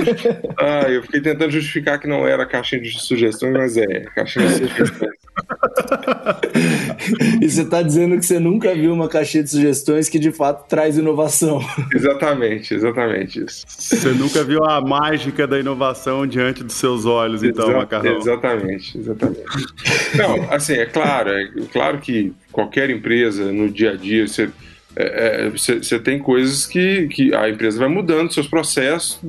ah, 0.60 0.90
eu 0.90 1.02
fiquei 1.04 1.22
tentando 1.22 1.52
justificar 1.52 1.98
que 1.98 2.08
não 2.08 2.28
era 2.28 2.46
caixinha 2.46 2.82
de 2.82 3.00
sugestões, 3.00 3.54
mas 3.54 3.78
é, 3.78 4.02
caixinha 4.14 4.46
de 4.46 4.54
sugestões. 4.56 5.25
e 7.42 7.50
você 7.50 7.62
está 7.62 7.82
dizendo 7.82 8.18
que 8.18 8.26
você 8.26 8.40
nunca 8.40 8.74
viu 8.74 8.94
uma 8.94 9.08
caixinha 9.08 9.44
de 9.44 9.50
sugestões 9.50 10.10
que 10.10 10.20
de 10.20 10.32
fato 10.32 10.68
traz 10.68 10.98
inovação. 10.98 11.60
Exatamente, 11.94 12.74
exatamente 12.74 13.44
isso. 13.44 13.66
Você 13.68 14.10
nunca 14.10 14.44
viu 14.44 14.64
a 14.64 14.82
mágica 14.82 15.46
da 15.46 15.60
inovação 15.60 16.26
diante 16.26 16.64
dos 16.64 16.76
seus 16.76 17.06
olhos, 17.06 17.44
então, 17.44 17.70
Exa 17.70 17.78
Macarrão. 17.78 18.18
Exatamente, 18.18 18.98
exatamente. 18.98 19.44
Não, 20.16 20.52
assim, 20.52 20.74
é 20.74 20.86
claro, 20.86 21.30
é 21.30 21.48
claro 21.72 22.00
que 22.00 22.34
qualquer 22.52 22.90
empresa 22.90 23.52
no 23.52 23.70
dia 23.70 23.92
a 23.92 23.96
dia, 23.96 24.28
você 24.28 24.50
você 25.52 25.96
é, 25.96 26.00
tem 26.00 26.18
coisas 26.20 26.66
que, 26.66 27.08
que 27.10 27.36
a 27.36 27.50
empresa 27.50 27.80
vai 27.80 27.90
mudando 27.90 28.34
seus 28.34 28.48
processos 28.48 29.20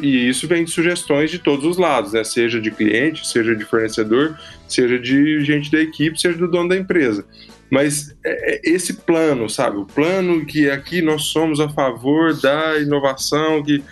e 0.00 0.28
isso 0.28 0.46
vem 0.46 0.64
de 0.64 0.70
sugestões 0.70 1.30
de 1.30 1.40
todos 1.40 1.64
os 1.64 1.78
lados, 1.78 2.12
né? 2.12 2.22
seja 2.22 2.60
de 2.60 2.70
cliente, 2.70 3.26
seja 3.26 3.54
de 3.54 3.64
fornecedor, 3.64 4.38
seja 4.68 4.98
de 4.98 5.44
gente 5.44 5.70
da 5.70 5.80
equipe, 5.80 6.20
seja 6.20 6.38
do 6.38 6.48
dono 6.48 6.68
da 6.68 6.76
empresa. 6.76 7.24
Mas 7.68 8.16
é, 8.24 8.56
é 8.56 8.60
esse 8.64 8.94
plano, 8.94 9.50
sabe? 9.50 9.78
O 9.78 9.84
plano 9.84 10.46
que 10.46 10.70
aqui 10.70 11.02
nós 11.02 11.24
somos 11.24 11.58
a 11.58 11.68
favor 11.68 12.32
da 12.40 12.78
inovação, 12.78 13.62
que 13.62 13.82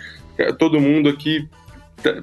todo 0.57 0.79
mundo 0.79 1.09
aqui 1.09 1.47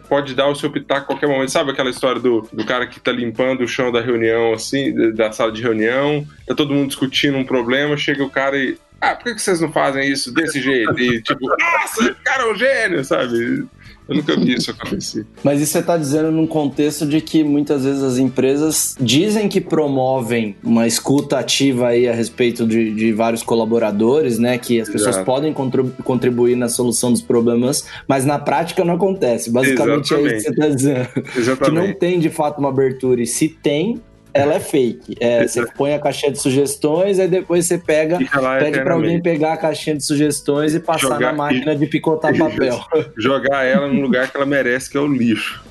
pode 0.09 0.35
dar 0.35 0.49
o 0.49 0.55
seu 0.55 0.71
pitaco 0.71 1.03
a 1.03 1.07
qualquer 1.07 1.29
momento. 1.29 1.51
Sabe 1.51 1.71
aquela 1.71 1.91
história 1.91 2.21
do, 2.21 2.43
do 2.53 2.65
cara 2.65 2.87
que 2.87 3.01
tá 3.01 3.11
limpando 3.11 3.63
o 3.63 3.69
chão 3.69 3.91
da 3.91 4.01
reunião, 4.01 4.53
assim, 4.53 5.13
da 5.13 5.33
sala 5.33 5.53
de 5.53 5.63
reunião, 5.63 6.27
tá 6.47 6.55
todo 6.55 6.75
mundo 6.75 6.89
discutindo 6.89 7.37
um 7.37 7.45
problema, 7.45 7.97
chega 7.97 8.23
o 8.25 8.31
cara 8.31 8.57
e. 8.57 8.79
Ah, 9.03 9.17
por 9.17 9.35
que 9.35 9.43
vocês 9.43 9.61
não 9.61 9.73
fazem 9.73 10.09
isso 10.09 10.33
desse 10.33 10.63
jeito? 10.63 10.97
E 10.97 11.21
tipo, 11.21 11.41
nossa, 11.59 12.05
o 12.13 12.15
cara 12.23 12.45
é 12.45 12.53
um 12.53 12.55
gênio, 12.55 13.05
sabe? 13.05 13.67
Eu 14.09 14.17
nunca 14.17 14.37
vi 14.37 14.55
isso 14.55 14.71
acontecer. 14.71 15.27
Mas 15.43 15.61
isso 15.61 15.73
você 15.73 15.81
está 15.81 15.97
dizendo 15.97 16.31
num 16.31 16.47
contexto 16.47 17.05
de 17.05 17.21
que 17.21 17.43
muitas 17.43 17.85
vezes 17.85 18.01
as 18.01 18.19
empresas 18.19 18.97
dizem 19.01 19.49
que 19.49 19.61
promovem 19.61 20.55
uma 20.63 20.87
escuta 20.87 21.39
ativa 21.39 21.89
aí 21.89 22.09
a 22.09 22.13
respeito 22.13 22.65
de, 22.65 22.95
de 22.95 23.13
vários 23.13 23.43
colaboradores, 23.43 24.39
né? 24.39 24.57
Que 24.57 24.81
as 24.81 24.89
pessoas 24.89 25.17
Exato. 25.17 25.27
podem 25.27 25.53
contribuir 26.05 26.57
na 26.57 26.69
solução 26.69 27.11
dos 27.11 27.23
problemas, 27.23 27.85
mas 28.07 28.25
na 28.25 28.39
prática 28.39 28.85
não 28.85 28.95
acontece. 28.95 29.51
Basicamente 29.51 30.13
Exatamente. 30.13 30.33
é 30.33 30.37
isso 30.37 30.47
que 30.47 30.55
você 30.55 30.61
está 30.61 30.75
dizendo. 30.75 31.09
Exatamente. 31.37 31.83
Que 31.83 31.89
não 31.89 31.99
tem 31.99 32.21
de 32.21 32.31
fato 32.31 32.59
uma 32.59 32.69
abertura. 32.69 33.21
E 33.21 33.27
se 33.27 33.49
tem, 33.49 34.01
ela 34.35 34.55
é 34.55 34.61
fake. 34.61 35.17
É, 35.21 35.47
você 35.47 35.67
põe 35.73 35.95
a 35.95 35.99
caixinha 35.99 36.33
de 36.33 36.41
sugestões, 36.41 37.19
aí 37.19 37.29
depois 37.29 37.67
você 37.67 37.79
pega, 37.79 38.19
pede 38.59 38.81
para 38.81 38.95
alguém 38.95 39.21
pegar 39.21 39.55
a 39.55 39.57
caixinha 39.57 39.97
de 39.97 40.05
sugestões 40.05 40.75
e 40.75 40.81
passar 40.81 41.09
jogar, 41.09 41.21
na 41.21 41.33
máquina 41.33 41.75
e, 41.75 41.77
de 41.77 41.87
picotar 41.87 42.37
papel. 42.39 42.81
Jogar 43.17 43.65
ela 43.65 43.89
no 43.89 44.01
lugar 44.01 44.31
que 44.31 44.37
ela 44.37 44.47
merece, 44.47 44.91
que 44.91 44.97
é 44.97 45.01
o 45.01 45.07
lixo. 45.07 45.63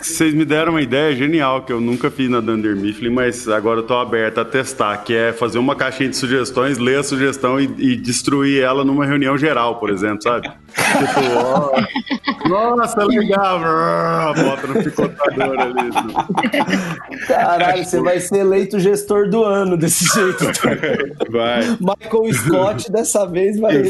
Vocês 0.00 0.34
me 0.34 0.44
deram 0.44 0.72
uma 0.72 0.82
ideia 0.82 1.14
genial 1.14 1.62
que 1.62 1.72
eu 1.72 1.80
nunca 1.80 2.10
fiz 2.10 2.28
na 2.28 2.40
Dunder 2.40 2.76
Mifflin, 2.76 3.10
mas 3.10 3.48
agora 3.48 3.80
eu 3.80 3.86
tô 3.86 3.94
aberto 3.94 4.38
a 4.38 4.44
testar, 4.44 4.96
que 4.98 5.14
é 5.14 5.32
fazer 5.32 5.58
uma 5.58 5.74
caixinha 5.74 6.08
de 6.08 6.16
sugestões, 6.16 6.78
ler 6.78 6.98
a 6.98 7.02
sugestão 7.02 7.60
e, 7.60 7.64
e 7.78 7.96
destruir 7.96 8.62
ela 8.62 8.84
numa 8.84 9.06
reunião 9.06 9.36
geral, 9.36 9.78
por 9.78 9.90
exemplo, 9.90 10.22
sabe? 10.22 10.50
Tipo, 10.74 11.20
ó, 11.36 11.72
nossa, 12.48 13.04
legal, 13.04 13.60
bota 14.34 14.66
no 14.66 14.82
picotador 14.82 15.60
ali. 15.60 15.90
Caralho, 17.26 17.84
você 17.84 18.00
vai 18.00 18.20
ser 18.20 18.38
eleito 18.38 18.78
gestor 18.78 19.28
do 19.28 19.44
ano 19.44 19.76
desse 19.76 20.04
jeito. 20.06 20.44
Vai. 21.30 21.62
Michael 21.80 22.34
Scott 22.34 22.90
dessa 22.90 23.26
vez 23.26 23.58
vai. 23.58 23.82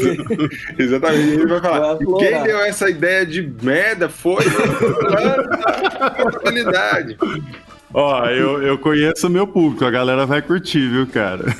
Exatamente, 0.77 1.33
ele 1.33 1.47
vai 1.47 1.61
falar. 1.61 1.95
Vai 1.95 2.19
quem 2.19 2.43
deu 2.43 2.59
essa 2.59 2.89
ideia 2.89 3.25
de 3.25 3.41
merda 3.61 4.07
foi 4.09 4.43
Contabilidade. 6.21 7.17
Ó, 7.97 8.25
eu, 8.25 8.61
eu 8.61 8.77
conheço 8.77 9.27
o 9.27 9.29
meu 9.29 9.47
público, 9.47 9.85
a 9.85 9.89
galera 9.89 10.25
vai 10.25 10.41
curtir, 10.41 10.85
viu, 10.89 11.07
cara? 11.07 11.45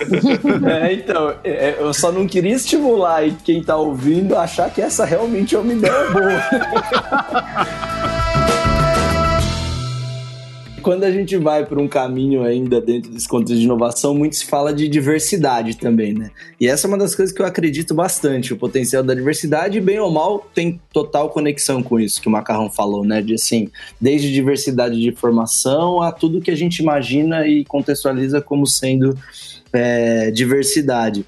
É, 0.66 0.94
então, 0.94 1.34
é, 1.44 1.50
é, 1.50 1.78
eu 1.80 1.94
só 1.94 2.12
não 2.12 2.28
queria 2.28 2.56
estimular 2.56 3.24
quem 3.44 3.64
tá 3.64 3.78
ouvindo 3.78 4.36
a 4.36 4.42
achar 4.42 4.70
que 4.70 4.82
essa 4.82 5.06
realmente 5.06 5.56
é 5.56 5.60
uma 5.60 5.72
ideia 5.72 6.12
boa. 6.12 6.44
quando 10.86 11.04
a 11.04 11.10
gente 11.10 11.36
vai 11.36 11.66
por 11.66 11.80
um 11.80 11.88
caminho 11.88 12.44
ainda 12.44 12.80
dentro 12.80 13.10
desse 13.10 13.28
contexto 13.28 13.58
de 13.58 13.64
inovação, 13.64 14.14
muito 14.14 14.36
se 14.36 14.46
fala 14.46 14.72
de 14.72 14.88
diversidade 14.88 15.78
também, 15.78 16.14
né? 16.14 16.30
E 16.62 16.68
essa 16.68 16.86
é 16.86 16.88
uma 16.88 16.98
das 17.00 17.16
coisas 17.16 17.36
que 17.36 17.42
eu 17.42 17.46
acredito 17.48 17.96
bastante, 17.96 18.54
o 18.54 18.56
potencial 18.56 19.02
da 19.02 19.16
diversidade, 19.16 19.82
bem 19.82 19.98
ou 19.98 20.12
mal, 20.12 20.48
tem 20.54 20.80
total 20.94 21.32
conexão 21.32 21.82
com 21.82 22.00
isso 22.00 22.22
que 22.22 22.28
o 22.28 22.32
Macarrão 22.32 22.70
falou, 22.70 23.04
né? 23.04 23.20
De 23.20 23.34
assim, 23.34 23.68
desde 24.00 24.32
diversidade 24.32 25.02
de 25.02 25.12
formação 25.12 26.04
a 26.04 26.12
tudo 26.12 26.40
que 26.40 26.52
a 26.52 26.56
gente 26.56 26.84
imagina 26.84 27.48
e 27.48 27.66
contextualiza 27.66 28.40
como 28.40 28.68
sendo 28.68 29.18
é, 29.74 30.30
diversidade. 30.30 31.26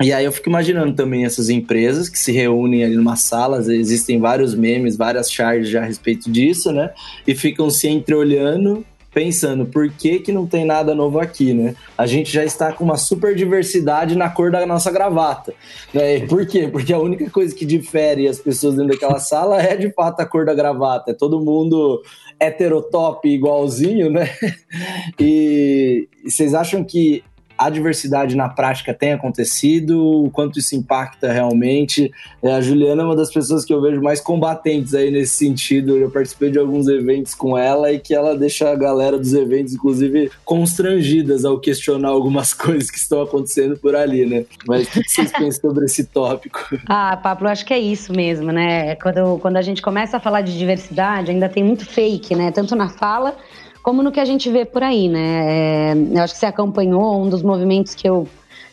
E 0.00 0.12
aí 0.12 0.24
eu 0.24 0.32
fico 0.32 0.48
imaginando 0.48 0.92
também 0.94 1.24
essas 1.24 1.48
empresas 1.48 2.08
que 2.08 2.18
se 2.18 2.32
reúnem 2.32 2.84
ali 2.84 2.96
numa 2.96 3.16
sala, 3.16 3.58
existem 3.72 4.18
vários 4.18 4.54
memes, 4.54 4.96
várias 4.96 5.30
charges 5.30 5.74
a 5.74 5.84
respeito 5.84 6.30
disso, 6.30 6.72
né? 6.72 6.90
E 7.26 7.34
ficam 7.34 7.70
se 7.70 7.88
entreolhando, 7.88 8.84
pensando 9.12 9.64
por 9.64 9.88
que 9.88 10.18
que 10.18 10.32
não 10.32 10.46
tem 10.46 10.64
nada 10.64 10.96
novo 10.96 11.20
aqui, 11.20 11.54
né? 11.54 11.76
A 11.96 12.06
gente 12.06 12.32
já 12.32 12.44
está 12.44 12.72
com 12.72 12.82
uma 12.82 12.96
super 12.96 13.36
diversidade 13.36 14.16
na 14.16 14.28
cor 14.28 14.50
da 14.50 14.66
nossa 14.66 14.90
gravata, 14.90 15.54
né? 15.92 16.16
E 16.16 16.26
por 16.26 16.44
quê? 16.44 16.66
Porque 16.66 16.92
a 16.92 16.98
única 16.98 17.30
coisa 17.30 17.54
que 17.54 17.64
difere 17.64 18.26
as 18.26 18.40
pessoas 18.40 18.74
dentro 18.74 18.90
daquela 18.90 19.20
sala 19.20 19.62
é 19.62 19.76
de 19.76 19.92
fato 19.92 20.18
a 20.20 20.26
cor 20.26 20.44
da 20.44 20.54
gravata. 20.54 21.12
É 21.12 21.14
todo 21.14 21.40
mundo 21.40 22.02
heterotop 22.40 23.28
igualzinho, 23.28 24.10
né? 24.10 24.28
E 25.20 26.08
vocês 26.24 26.52
acham 26.52 26.82
que 26.82 27.22
a 27.56 27.70
diversidade 27.70 28.36
na 28.36 28.48
prática 28.48 28.92
tem 28.92 29.12
acontecido, 29.12 30.24
o 30.24 30.30
quanto 30.30 30.58
isso 30.58 30.74
impacta 30.74 31.32
realmente. 31.32 32.12
É, 32.42 32.52
a 32.52 32.60
Juliana 32.60 33.02
é 33.02 33.04
uma 33.04 33.16
das 33.16 33.32
pessoas 33.32 33.64
que 33.64 33.72
eu 33.72 33.80
vejo 33.80 34.02
mais 34.02 34.20
combatentes 34.20 34.94
aí 34.94 35.10
nesse 35.10 35.36
sentido. 35.36 35.96
Eu 35.96 36.10
participei 36.10 36.50
de 36.50 36.58
alguns 36.58 36.88
eventos 36.88 37.34
com 37.34 37.56
ela 37.56 37.92
e 37.92 37.98
que 37.98 38.14
ela 38.14 38.36
deixa 38.36 38.70
a 38.70 38.74
galera 38.74 39.18
dos 39.18 39.32
eventos, 39.34 39.72
inclusive, 39.72 40.30
constrangidas 40.44 41.44
ao 41.44 41.58
questionar 41.58 42.08
algumas 42.08 42.52
coisas 42.54 42.90
que 42.90 42.98
estão 42.98 43.22
acontecendo 43.22 43.76
por 43.76 43.94
ali, 43.94 44.26
né? 44.26 44.44
Mas 44.66 44.88
o 44.88 44.90
que 44.90 45.08
vocês 45.08 45.30
pensam 45.32 45.70
sobre 45.70 45.84
esse 45.84 46.04
tópico? 46.04 46.60
Ah, 46.86 47.16
Pablo, 47.16 47.48
acho 47.48 47.64
que 47.64 47.72
é 47.72 47.78
isso 47.78 48.12
mesmo, 48.12 48.50
né? 48.50 48.96
Quando, 48.96 49.38
quando 49.38 49.56
a 49.56 49.62
gente 49.62 49.80
começa 49.80 50.16
a 50.16 50.20
falar 50.20 50.40
de 50.40 50.56
diversidade, 50.58 51.30
ainda 51.30 51.48
tem 51.48 51.62
muito 51.62 51.86
fake, 51.86 52.34
né? 52.34 52.50
Tanto 52.50 52.74
na 52.74 52.88
fala 52.88 53.36
como 53.84 54.02
no 54.02 54.10
que 54.10 54.18
a 54.18 54.24
gente 54.24 54.50
vê 54.50 54.64
por 54.64 54.82
aí, 54.82 55.10
né? 55.10 55.92
É, 55.92 55.94
eu 55.94 56.22
acho 56.22 56.32
que 56.32 56.40
você 56.40 56.46
acompanhou 56.46 57.22
um 57.22 57.28
dos 57.28 57.42
movimentos 57.42 57.94
que 57.94 58.08
eu 58.08 58.26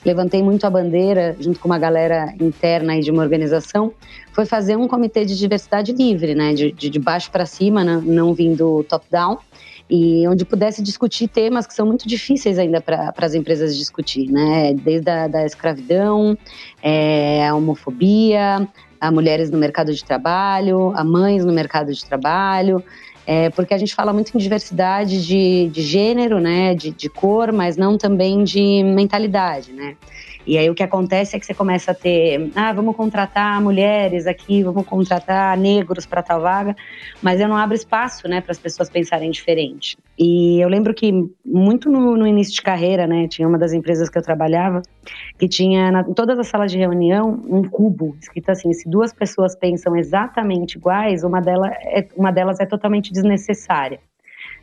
levantei 0.06 0.42
muito 0.42 0.66
a 0.66 0.70
bandeira, 0.70 1.36
junto 1.38 1.60
com 1.60 1.68
uma 1.68 1.78
galera 1.78 2.34
interna 2.40 2.98
de 3.00 3.12
uma 3.12 3.22
organização, 3.22 3.94
foi 4.32 4.46
fazer 4.46 4.78
um 4.78 4.88
comitê 4.88 5.26
de 5.26 5.38
diversidade 5.38 5.92
livre, 5.92 6.34
né? 6.34 6.54
De, 6.54 6.72
de, 6.72 6.90
de 6.90 6.98
baixo 6.98 7.30
para 7.30 7.46
cima, 7.46 7.84
né? 7.84 8.02
não 8.02 8.34
vindo 8.34 8.86
top-down, 8.86 9.38
e 9.90 10.26
onde 10.30 10.46
pudesse 10.46 10.82
discutir 10.82 11.28
temas 11.28 11.68
que 11.68 11.74
são 11.74 11.86
muito 11.86 12.08
difíceis 12.08 12.58
ainda 12.58 12.80
para 12.80 13.14
as 13.18 13.36
empresas 13.36 13.76
discutir, 13.76 14.32
né? 14.32 14.74
Desde 14.74 15.10
a 15.10 15.28
da 15.28 15.46
escravidão, 15.46 16.38
é, 16.82 17.46
a 17.46 17.54
homofobia, 17.54 18.66
a 19.02 19.12
mulheres 19.12 19.52
no 19.52 19.58
mercado 19.58 19.94
de 19.94 20.06
trabalho, 20.06 20.94
a 20.96 21.04
mães 21.04 21.44
no 21.44 21.52
mercado 21.52 21.92
de 21.92 22.06
trabalho, 22.06 22.82
é, 23.26 23.50
porque 23.50 23.74
a 23.74 23.78
gente 23.78 23.94
fala 23.94 24.12
muito 24.12 24.36
em 24.36 24.40
diversidade 24.40 25.26
de, 25.26 25.70
de 25.70 25.82
gênero, 25.82 26.40
né, 26.40 26.74
de, 26.74 26.92
de 26.92 27.10
cor, 27.10 27.52
mas 27.52 27.78
não 27.78 27.98
também 27.98 28.44
de 28.44 28.84
mentalidade, 28.84 29.72
né. 29.72 29.96
E 30.46 30.58
aí 30.58 30.70
o 30.70 30.76
que 30.76 30.84
acontece 30.84 31.36
é 31.36 31.40
que 31.40 31.46
você 31.46 31.54
começa 31.54 31.92
a 31.92 31.94
ter, 31.94 32.52
ah, 32.56 32.74
vamos 32.74 32.96
contratar 32.96 33.62
mulheres 33.62 34.26
aqui, 34.26 34.64
vamos 34.64 34.86
contratar 34.86 35.58
negros 35.58 36.06
para 36.06 36.24
tal 36.24 36.42
vaga, 36.42 36.76
mas 37.22 37.40
eu 37.40 37.48
não 37.48 37.56
abro 37.56 37.76
espaço, 37.76 38.28
né, 38.28 38.42
para 38.42 38.52
as 38.52 38.60
pessoas 38.60 38.90
pensarem 38.90 39.30
diferente. 39.30 39.98
E 40.18 40.60
eu 40.60 40.70
lembro 40.70 40.94
que 40.94 41.12
muito 41.46 41.92
no, 41.92 42.18
no, 42.18 42.28
início 42.28 42.54
de 42.54 42.62
carreira, 42.62 43.08
né, 43.08 43.28
tinha 43.28 43.48
uma 43.48 43.58
das 43.58 43.74
empresas 43.74 44.10
que 44.10 44.18
eu 44.18 44.22
trabalhava 44.22 44.82
que 45.38 45.48
tinha 45.48 45.92
na, 45.92 46.02
em 46.02 46.14
todas 46.14 46.38
as 46.38 46.48
salas 46.48 46.72
de 46.72 46.78
reunião 46.78 47.42
um 47.48 47.64
cubo 47.64 48.16
escrito 48.20 48.50
assim: 48.50 48.72
se 48.74 48.90
duas 48.90 49.14
pessoas 49.14 49.56
pensam 49.56 49.96
exatamente 49.96 50.78
iguais, 50.78 51.24
uma, 51.24 51.42
delas 51.42 51.72
é, 51.86 52.08
uma 52.16 52.32
delas 52.32 52.60
é 52.60 52.66
totalmente 52.66 53.12
desnecessária. 53.12 54.00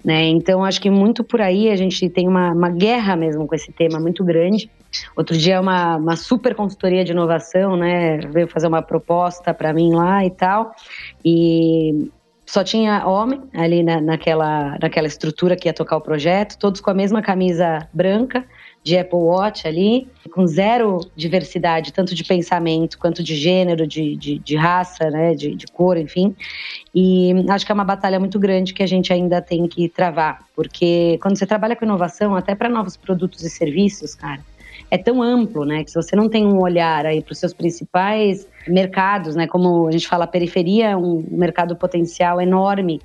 Né? 0.04 0.26
Então, 0.26 0.64
acho 0.64 0.80
que 0.80 0.90
muito 0.90 1.24
por 1.24 1.40
aí 1.40 1.70
a 1.70 1.76
gente 1.76 2.08
tem 2.08 2.28
uma, 2.28 2.52
uma 2.52 2.70
guerra 2.70 3.16
mesmo 3.16 3.46
com 3.46 3.54
esse 3.54 3.72
tema 3.72 3.98
muito 3.98 4.24
grande. 4.24 4.70
Outro 5.16 5.36
dia, 5.36 5.60
uma, 5.60 5.96
uma 5.96 6.16
super 6.16 6.54
consultoria 6.54 7.04
de 7.04 7.12
inovação 7.12 7.76
né, 7.76 8.18
veio 8.18 8.48
fazer 8.48 8.66
uma 8.66 8.82
proposta 8.82 9.52
para 9.52 9.72
mim 9.72 9.92
lá 9.94 10.24
e 10.24 10.30
tal. 10.30 10.74
E 11.24 12.10
só 12.48 12.64
tinha 12.64 13.06
homem 13.06 13.42
ali 13.52 13.82
na, 13.82 14.00
naquela, 14.00 14.78
naquela 14.80 15.06
estrutura 15.06 15.54
que 15.54 15.68
ia 15.68 15.72
tocar 15.74 15.98
o 15.98 16.00
projeto, 16.00 16.58
todos 16.58 16.80
com 16.80 16.90
a 16.90 16.94
mesma 16.94 17.20
camisa 17.20 17.86
branca 17.92 18.44
de 18.82 18.96
Apple 18.96 19.18
Watch 19.18 19.68
ali, 19.68 20.08
com 20.32 20.46
zero 20.46 21.00
diversidade, 21.14 21.92
tanto 21.92 22.14
de 22.14 22.24
pensamento 22.24 22.98
quanto 22.98 23.22
de 23.22 23.36
gênero, 23.36 23.86
de, 23.86 24.16
de, 24.16 24.38
de 24.38 24.56
raça, 24.56 25.10
né, 25.10 25.34
de, 25.34 25.54
de 25.54 25.66
cor, 25.66 25.98
enfim. 25.98 26.34
E 26.94 27.34
acho 27.50 27.66
que 27.66 27.72
é 27.72 27.74
uma 27.74 27.84
batalha 27.84 28.18
muito 28.18 28.38
grande 28.38 28.72
que 28.72 28.82
a 28.82 28.86
gente 28.86 29.12
ainda 29.12 29.42
tem 29.42 29.68
que 29.68 29.86
travar, 29.86 30.46
porque 30.56 31.18
quando 31.20 31.36
você 31.36 31.44
trabalha 31.44 31.76
com 31.76 31.84
inovação, 31.84 32.34
até 32.34 32.54
para 32.54 32.70
novos 32.70 32.96
produtos 32.96 33.42
e 33.42 33.50
serviços, 33.50 34.14
cara, 34.14 34.40
é 34.90 34.98
tão 34.98 35.22
amplo, 35.22 35.64
né, 35.64 35.84
que 35.84 35.90
se 35.90 35.96
você 35.96 36.16
não 36.16 36.28
tem 36.28 36.46
um 36.46 36.60
olhar 36.60 37.04
aí 37.06 37.22
para 37.22 37.32
os 37.32 37.38
seus 37.38 37.52
principais 37.52 38.46
mercados, 38.66 39.36
né, 39.36 39.46
como 39.46 39.86
a 39.86 39.90
gente 39.90 40.08
fala, 40.08 40.24
a 40.24 40.28
periferia 40.28 40.90
é 40.90 40.96
um 40.96 41.24
mercado 41.30 41.76
potencial 41.76 42.40
enorme, 42.40 43.00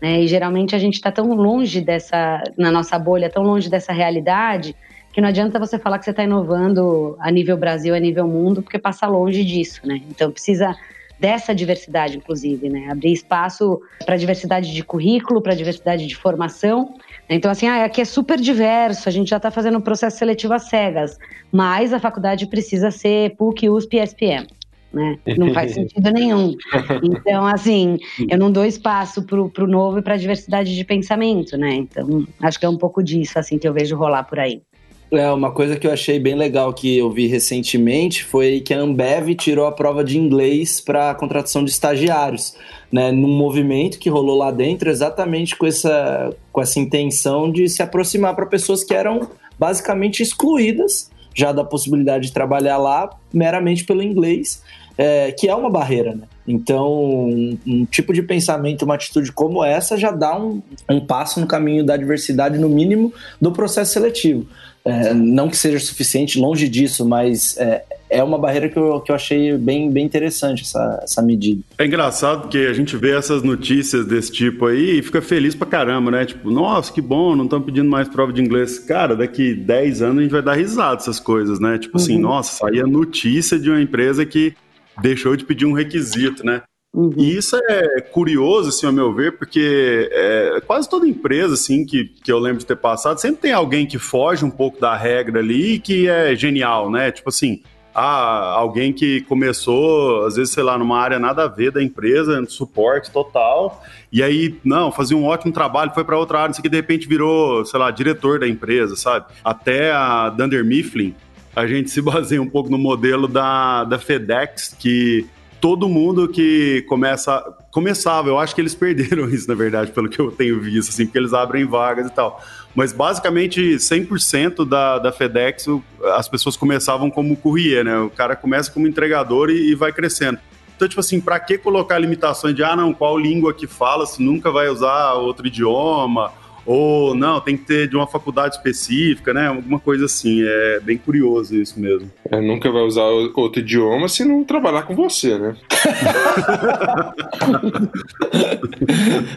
né, 0.00 0.20
e 0.20 0.26
geralmente 0.26 0.74
a 0.74 0.78
gente 0.78 0.94
está 0.94 1.10
tão 1.10 1.34
longe 1.34 1.80
dessa, 1.80 2.42
na 2.56 2.70
nossa 2.70 2.98
bolha, 2.98 3.30
tão 3.30 3.42
longe 3.42 3.68
dessa 3.68 3.92
realidade, 3.92 4.74
que 5.12 5.20
não 5.20 5.28
adianta 5.28 5.58
você 5.58 5.78
falar 5.78 5.98
que 5.98 6.04
você 6.04 6.10
está 6.10 6.22
inovando 6.22 7.16
a 7.18 7.30
nível 7.30 7.56
Brasil, 7.56 7.94
a 7.94 7.98
nível 7.98 8.28
mundo, 8.28 8.62
porque 8.62 8.78
passa 8.78 9.06
longe 9.06 9.44
disso, 9.44 9.80
né? 9.84 10.00
Então 10.08 10.30
precisa 10.30 10.76
dessa 11.18 11.54
diversidade, 11.54 12.16
inclusive, 12.16 12.68
né? 12.68 12.88
Abrir 12.90 13.12
espaço 13.12 13.80
para 14.04 14.16
diversidade 14.16 14.72
de 14.72 14.84
currículo, 14.84 15.42
para 15.42 15.54
diversidade 15.54 16.06
de 16.06 16.14
formação. 16.14 16.94
Então, 17.28 17.50
assim, 17.50 17.66
ah, 17.66 17.84
aqui 17.84 18.00
é 18.00 18.04
super 18.04 18.40
diverso, 18.40 19.08
a 19.08 19.12
gente 19.12 19.28
já 19.28 19.36
está 19.36 19.50
fazendo 19.50 19.78
um 19.78 19.80
processo 19.80 20.16
seletivo 20.16 20.54
às 20.54 20.68
cegas, 20.68 21.18
mas 21.52 21.92
a 21.92 21.98
faculdade 21.98 22.46
precisa 22.46 22.90
ser 22.90 23.36
PUC, 23.36 23.68
USP 23.68 23.96
e 23.96 24.00
SPM. 24.00 24.46
Né? 24.92 25.18
Não 25.36 25.52
faz 25.52 25.72
sentido 25.74 26.10
nenhum. 26.10 26.54
Então, 27.02 27.46
assim, 27.46 27.98
eu 28.28 28.38
não 28.38 28.50
dou 28.50 28.64
espaço 28.64 29.22
para 29.22 29.64
o 29.64 29.66
novo 29.66 29.98
e 29.98 30.02
para 30.02 30.14
a 30.14 30.18
diversidade 30.18 30.74
de 30.74 30.84
pensamento, 30.84 31.56
né? 31.58 31.74
Então, 31.74 32.26
acho 32.40 32.58
que 32.58 32.64
é 32.64 32.68
um 32.68 32.78
pouco 32.78 33.02
disso, 33.02 33.38
assim, 33.38 33.58
que 33.58 33.68
eu 33.68 33.74
vejo 33.74 33.96
rolar 33.96 34.24
por 34.24 34.38
aí. 34.38 34.62
É, 35.10 35.30
uma 35.30 35.50
coisa 35.50 35.76
que 35.76 35.86
eu 35.86 35.92
achei 35.92 36.18
bem 36.18 36.34
legal 36.34 36.72
que 36.74 36.98
eu 36.98 37.10
vi 37.10 37.26
recentemente 37.26 38.22
foi 38.22 38.60
que 38.60 38.74
a 38.74 38.78
Ambev 38.78 39.34
tirou 39.34 39.66
a 39.66 39.72
prova 39.72 40.04
de 40.04 40.18
inglês 40.18 40.82
para 40.82 41.14
contratação 41.14 41.64
de 41.64 41.70
estagiários, 41.70 42.54
né, 42.92 43.10
num 43.10 43.34
movimento 43.34 43.98
que 43.98 44.10
rolou 44.10 44.36
lá 44.36 44.50
dentro 44.50 44.90
exatamente 44.90 45.56
com 45.56 45.66
essa, 45.66 46.30
com 46.52 46.60
essa 46.60 46.78
intenção 46.78 47.50
de 47.50 47.68
se 47.70 47.82
aproximar 47.82 48.36
para 48.36 48.44
pessoas 48.44 48.84
que 48.84 48.92
eram 48.92 49.30
basicamente 49.58 50.22
excluídas 50.22 51.10
já 51.34 51.52
da 51.52 51.64
possibilidade 51.64 52.26
de 52.26 52.32
trabalhar 52.32 52.76
lá 52.76 53.08
meramente 53.32 53.84
pelo 53.84 54.02
inglês, 54.02 54.62
é, 54.98 55.32
que 55.32 55.48
é 55.48 55.54
uma 55.54 55.70
barreira, 55.70 56.14
né? 56.14 56.24
Então, 56.46 56.90
um, 57.28 57.58
um, 57.66 57.84
tipo 57.84 58.12
de 58.12 58.22
pensamento, 58.22 58.82
uma 58.82 58.94
atitude 58.94 59.30
como 59.30 59.62
essa 59.62 59.98
já 59.98 60.10
dá 60.10 60.36
um, 60.36 60.62
um 60.88 60.98
passo 60.98 61.38
no 61.38 61.46
caminho 61.46 61.84
da 61.84 61.96
diversidade, 61.96 62.58
no 62.58 62.70
mínimo, 62.70 63.12
do 63.40 63.52
processo 63.52 63.92
seletivo. 63.92 64.46
É, 64.88 65.12
não 65.12 65.50
que 65.50 65.56
seja 65.56 65.78
suficiente, 65.78 66.38
longe 66.38 66.66
disso, 66.66 67.06
mas 67.06 67.58
é, 67.58 67.84
é 68.08 68.24
uma 68.24 68.38
barreira 68.38 68.70
que 68.70 68.78
eu, 68.78 68.98
que 69.02 69.12
eu 69.12 69.14
achei 69.14 69.54
bem, 69.58 69.90
bem 69.90 70.06
interessante 70.06 70.62
essa, 70.62 71.00
essa 71.02 71.20
medida. 71.20 71.60
É 71.76 71.84
engraçado 71.84 72.42
porque 72.42 72.56
a 72.58 72.72
gente 72.72 72.96
vê 72.96 73.10
essas 73.10 73.42
notícias 73.42 74.06
desse 74.06 74.32
tipo 74.32 74.64
aí 74.64 74.98
e 74.98 75.02
fica 75.02 75.20
feliz 75.20 75.54
pra 75.54 75.66
caramba, 75.66 76.10
né? 76.10 76.24
Tipo, 76.24 76.50
nossa, 76.50 76.90
que 76.90 77.02
bom, 77.02 77.36
não 77.36 77.44
estão 77.44 77.60
pedindo 77.60 77.90
mais 77.90 78.08
prova 78.08 78.32
de 78.32 78.40
inglês. 78.40 78.78
Cara, 78.78 79.14
daqui 79.14 79.52
10 79.54 80.00
anos 80.00 80.18
a 80.18 80.22
gente 80.22 80.30
vai 80.30 80.42
dar 80.42 80.54
risada 80.54 80.96
dessas 80.96 81.20
coisas, 81.20 81.60
né? 81.60 81.76
Tipo 81.76 81.98
assim, 81.98 82.14
uhum. 82.14 82.22
nossa, 82.22 82.56
saía 82.56 82.86
notícia 82.86 83.58
de 83.58 83.68
uma 83.68 83.82
empresa 83.82 84.24
que 84.24 84.54
deixou 85.02 85.36
de 85.36 85.44
pedir 85.44 85.66
um 85.66 85.74
requisito, 85.74 86.46
né? 86.46 86.62
Uhum. 86.92 87.12
E 87.16 87.36
isso 87.36 87.56
é 87.56 88.00
curioso, 88.00 88.70
assim, 88.70 88.86
ao 88.86 88.92
meu 88.92 89.12
ver, 89.14 89.36
porque 89.38 90.08
é, 90.10 90.60
quase 90.66 90.88
toda 90.88 91.06
empresa, 91.06 91.54
assim, 91.54 91.84
que, 91.84 92.06
que 92.06 92.32
eu 92.32 92.38
lembro 92.38 92.58
de 92.58 92.66
ter 92.66 92.76
passado, 92.76 93.20
sempre 93.20 93.42
tem 93.42 93.52
alguém 93.52 93.86
que 93.86 93.98
foge 93.98 94.44
um 94.44 94.50
pouco 94.50 94.80
da 94.80 94.96
regra 94.96 95.40
ali 95.40 95.74
e 95.74 95.78
que 95.78 96.08
é 96.08 96.34
genial, 96.34 96.90
né? 96.90 97.12
Tipo 97.12 97.28
assim, 97.28 97.62
ah, 97.94 98.52
alguém 98.54 98.92
que 98.92 99.22
começou, 99.22 100.24
às 100.24 100.36
vezes, 100.36 100.52
sei 100.52 100.62
lá, 100.62 100.78
numa 100.78 100.98
área 100.98 101.18
nada 101.18 101.44
a 101.44 101.48
ver 101.48 101.72
da 101.72 101.82
empresa, 101.82 102.44
suporte 102.48 103.10
total, 103.10 103.82
e 104.10 104.22
aí, 104.22 104.58
não, 104.64 104.90
fazia 104.90 105.16
um 105.16 105.24
ótimo 105.24 105.52
trabalho, 105.52 105.92
foi 105.92 106.04
para 106.04 106.18
outra 106.18 106.40
área, 106.40 106.52
isso 106.52 106.60
aqui 106.60 106.68
de 106.68 106.76
repente 106.76 107.06
virou, 107.06 107.64
sei 107.64 107.78
lá, 107.78 107.90
diretor 107.90 108.38
da 108.40 108.48
empresa, 108.48 108.96
sabe? 108.96 109.26
Até 109.44 109.92
a 109.92 110.30
Dunder 110.30 110.64
Mifflin, 110.64 111.14
a 111.54 111.66
gente 111.66 111.90
se 111.90 112.00
baseia 112.02 112.40
um 112.40 112.48
pouco 112.48 112.70
no 112.70 112.78
modelo 112.78 113.28
da, 113.28 113.84
da 113.84 113.98
FedEx, 113.98 114.76
que 114.78 115.26
todo 115.60 115.88
mundo 115.88 116.28
que 116.28 116.84
começa 116.88 117.42
começava, 117.70 118.28
eu 118.28 118.38
acho 118.38 118.54
que 118.54 118.60
eles 118.60 118.74
perderam 118.74 119.28
isso 119.30 119.48
na 119.48 119.54
verdade, 119.54 119.92
pelo 119.92 120.08
que 120.08 120.18
eu 120.18 120.30
tenho 120.30 120.60
visto, 120.60 120.90
assim, 120.90 121.04
porque 121.04 121.18
eles 121.18 121.32
abrem 121.32 121.64
vagas 121.64 122.06
e 122.06 122.10
tal. 122.10 122.42
Mas 122.74 122.92
basicamente 122.92 123.60
100% 123.76 124.66
da, 124.66 124.98
da 124.98 125.12
FedEx 125.12 125.66
as 126.14 126.28
pessoas 126.28 126.56
começavam 126.56 127.10
como 127.10 127.36
courrier, 127.36 127.84
né? 127.84 127.98
O 127.98 128.10
cara 128.10 128.36
começa 128.36 128.70
como 128.70 128.86
entregador 128.86 129.50
e, 129.50 129.70
e 129.70 129.74
vai 129.74 129.92
crescendo. 129.92 130.38
Então, 130.76 130.86
tipo 130.86 131.00
assim, 131.00 131.20
para 131.20 131.40
que 131.40 131.58
colocar 131.58 131.98
limitações 131.98 132.54
de, 132.54 132.62
ah, 132.62 132.76
não, 132.76 132.94
qual 132.94 133.18
língua 133.18 133.52
que 133.52 133.66
fala, 133.66 134.06
se 134.06 134.22
nunca 134.22 134.48
vai 134.48 134.68
usar 134.68 135.14
outro 135.14 135.46
idioma, 135.48 136.32
ou 136.68 137.14
não, 137.14 137.40
tem 137.40 137.56
que 137.56 137.64
ter 137.64 137.88
de 137.88 137.96
uma 137.96 138.06
faculdade 138.06 138.56
específica, 138.56 139.32
né? 139.32 139.46
Alguma 139.46 139.80
coisa 139.80 140.04
assim. 140.04 140.42
É 140.44 140.80
bem 140.80 140.98
curioso 140.98 141.56
isso 141.56 141.80
mesmo. 141.80 142.10
É, 142.30 142.38
nunca 142.42 142.70
vai 142.70 142.82
usar 142.82 143.04
outro 143.04 143.62
idioma 143.62 144.06
se 144.06 144.22
não 144.22 144.44
trabalhar 144.44 144.82
com 144.82 144.94
você, 144.94 145.38
né? 145.38 145.56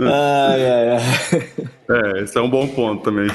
ai, 0.01 0.69
ai, 0.69 0.89
ai. 0.89 0.99
É, 1.89 2.23
esse 2.23 2.37
é 2.37 2.41
um 2.41 2.49
bom 2.49 2.67
ponto 2.67 3.01
também. 3.01 3.29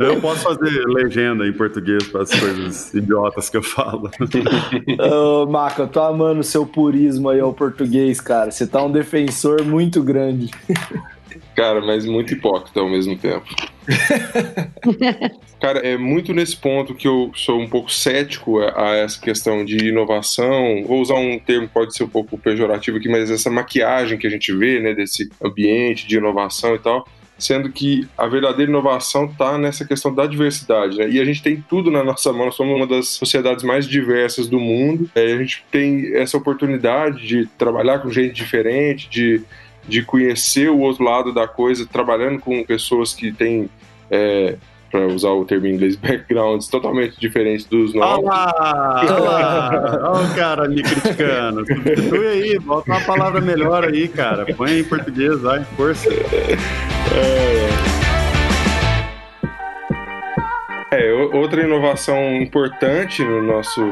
Eu 0.00 0.18
posso 0.22 0.42
fazer 0.42 0.86
legenda 0.86 1.46
em 1.46 1.52
português 1.52 2.02
para 2.08 2.22
as 2.22 2.30
coisas 2.30 2.94
idiotas 2.94 3.50
que 3.50 3.58
eu 3.58 3.62
falo. 3.62 4.10
Ô, 4.98 5.42
oh, 5.42 5.46
Maca, 5.46 5.82
eu 5.82 5.88
tô 5.88 6.00
amando 6.00 6.40
o 6.40 6.44
seu 6.44 6.64
purismo 6.64 7.28
aí 7.28 7.40
ao 7.40 7.52
português, 7.52 8.22
cara. 8.22 8.50
Você 8.50 8.66
tá 8.66 8.82
um 8.82 8.90
defensor 8.90 9.62
muito 9.66 10.02
grande. 10.02 10.50
Cara, 11.54 11.80
mas 11.80 12.04
muito 12.04 12.32
hipócrita 12.32 12.80
ao 12.80 12.88
mesmo 12.88 13.16
tempo. 13.16 13.46
Cara, 15.60 15.80
é 15.80 15.96
muito 15.96 16.34
nesse 16.34 16.56
ponto 16.56 16.94
que 16.94 17.08
eu 17.08 17.30
sou 17.34 17.60
um 17.60 17.68
pouco 17.68 17.90
cético 17.90 18.60
a 18.60 18.94
essa 18.96 19.20
questão 19.20 19.64
de 19.64 19.88
inovação. 19.88 20.84
Vou 20.86 21.00
usar 21.00 21.14
um 21.14 21.38
termo 21.38 21.68
pode 21.68 21.94
ser 21.94 22.04
um 22.04 22.08
pouco 22.08 22.36
pejorativo 22.36 22.98
aqui, 22.98 23.08
mas 23.08 23.30
essa 23.30 23.50
maquiagem 23.50 24.18
que 24.18 24.26
a 24.26 24.30
gente 24.30 24.52
vê, 24.52 24.80
né, 24.80 24.94
desse 24.94 25.30
ambiente 25.42 26.06
de 26.06 26.16
inovação 26.16 26.74
e 26.74 26.78
tal, 26.78 27.06
sendo 27.38 27.70
que 27.70 28.08
a 28.16 28.26
verdadeira 28.26 28.70
inovação 28.70 29.26
está 29.26 29.58
nessa 29.58 29.84
questão 29.84 30.14
da 30.14 30.26
diversidade, 30.26 30.96
né? 30.96 31.08
E 31.08 31.20
a 31.20 31.24
gente 31.24 31.42
tem 31.42 31.62
tudo 31.68 31.90
na 31.90 32.02
nossa 32.02 32.32
mão, 32.32 32.46
nós 32.46 32.54
somos 32.54 32.76
uma 32.76 32.86
das 32.86 33.08
sociedades 33.08 33.62
mais 33.62 33.86
diversas 33.86 34.48
do 34.48 34.58
mundo. 34.58 35.10
É, 35.14 35.32
a 35.32 35.38
gente 35.38 35.64
tem 35.70 36.14
essa 36.14 36.36
oportunidade 36.36 37.26
de 37.26 37.46
trabalhar 37.58 37.98
com 37.98 38.10
gente 38.10 38.34
diferente, 38.34 39.08
de 39.08 39.42
de 39.88 40.02
conhecer 40.02 40.68
o 40.68 40.78
outro 40.80 41.04
lado 41.04 41.32
da 41.32 41.46
coisa, 41.46 41.86
trabalhando 41.86 42.38
com 42.38 42.64
pessoas 42.64 43.14
que 43.14 43.32
têm, 43.32 43.68
é, 44.10 44.56
para 44.90 45.06
usar 45.06 45.30
o 45.30 45.44
termo 45.44 45.66
em 45.66 45.74
inglês, 45.74 45.96
backgrounds 46.00 46.68
totalmente 46.68 47.18
diferentes 47.20 47.66
dos 47.66 47.94
nossos. 47.94 48.24
Olha 48.24 49.02
Olha 50.02 50.30
o 50.30 50.34
cara 50.34 50.68
me 50.68 50.82
criticando. 50.82 51.66
Substitui 51.66 52.26
aí, 52.26 52.58
bota 52.58 52.90
uma 52.90 53.00
palavra 53.00 53.40
melhor 53.40 53.84
aí, 53.84 54.08
cara. 54.08 54.46
Põe 54.54 54.80
em 54.80 54.84
português, 54.84 55.40
vai, 55.40 55.64
força. 55.76 56.08
É. 56.12 57.96
É, 60.92 61.12
outra 61.12 61.62
inovação 61.62 62.36
importante 62.40 63.22
no 63.22 63.42
nosso, 63.42 63.82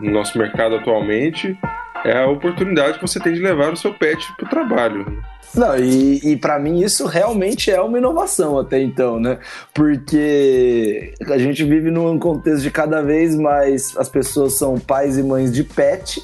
no 0.00 0.10
nosso 0.10 0.36
mercado 0.36 0.74
atualmente 0.74 1.56
é 2.04 2.18
a 2.18 2.26
oportunidade 2.26 2.98
que 2.98 3.02
você 3.02 3.20
tem 3.20 3.32
de 3.32 3.40
levar 3.40 3.72
o 3.72 3.76
seu 3.76 3.94
pet 3.94 4.26
para 4.36 4.46
o 4.46 4.48
trabalho. 4.48 5.22
Não, 5.54 5.76
e, 5.76 6.32
e 6.32 6.36
para 6.36 6.58
mim 6.58 6.80
isso 6.80 7.06
realmente 7.06 7.70
é 7.70 7.80
uma 7.80 7.98
inovação 7.98 8.58
até 8.58 8.80
então, 8.80 9.18
né? 9.18 9.38
Porque 9.74 11.12
a 11.26 11.38
gente 11.38 11.64
vive 11.64 11.90
num 11.90 12.18
contexto 12.18 12.62
de 12.62 12.70
cada 12.70 13.02
vez 13.02 13.34
mais 13.36 13.96
as 13.96 14.08
pessoas 14.08 14.54
são 14.54 14.78
pais 14.78 15.18
e 15.18 15.22
mães 15.22 15.52
de 15.52 15.64
pet 15.64 16.22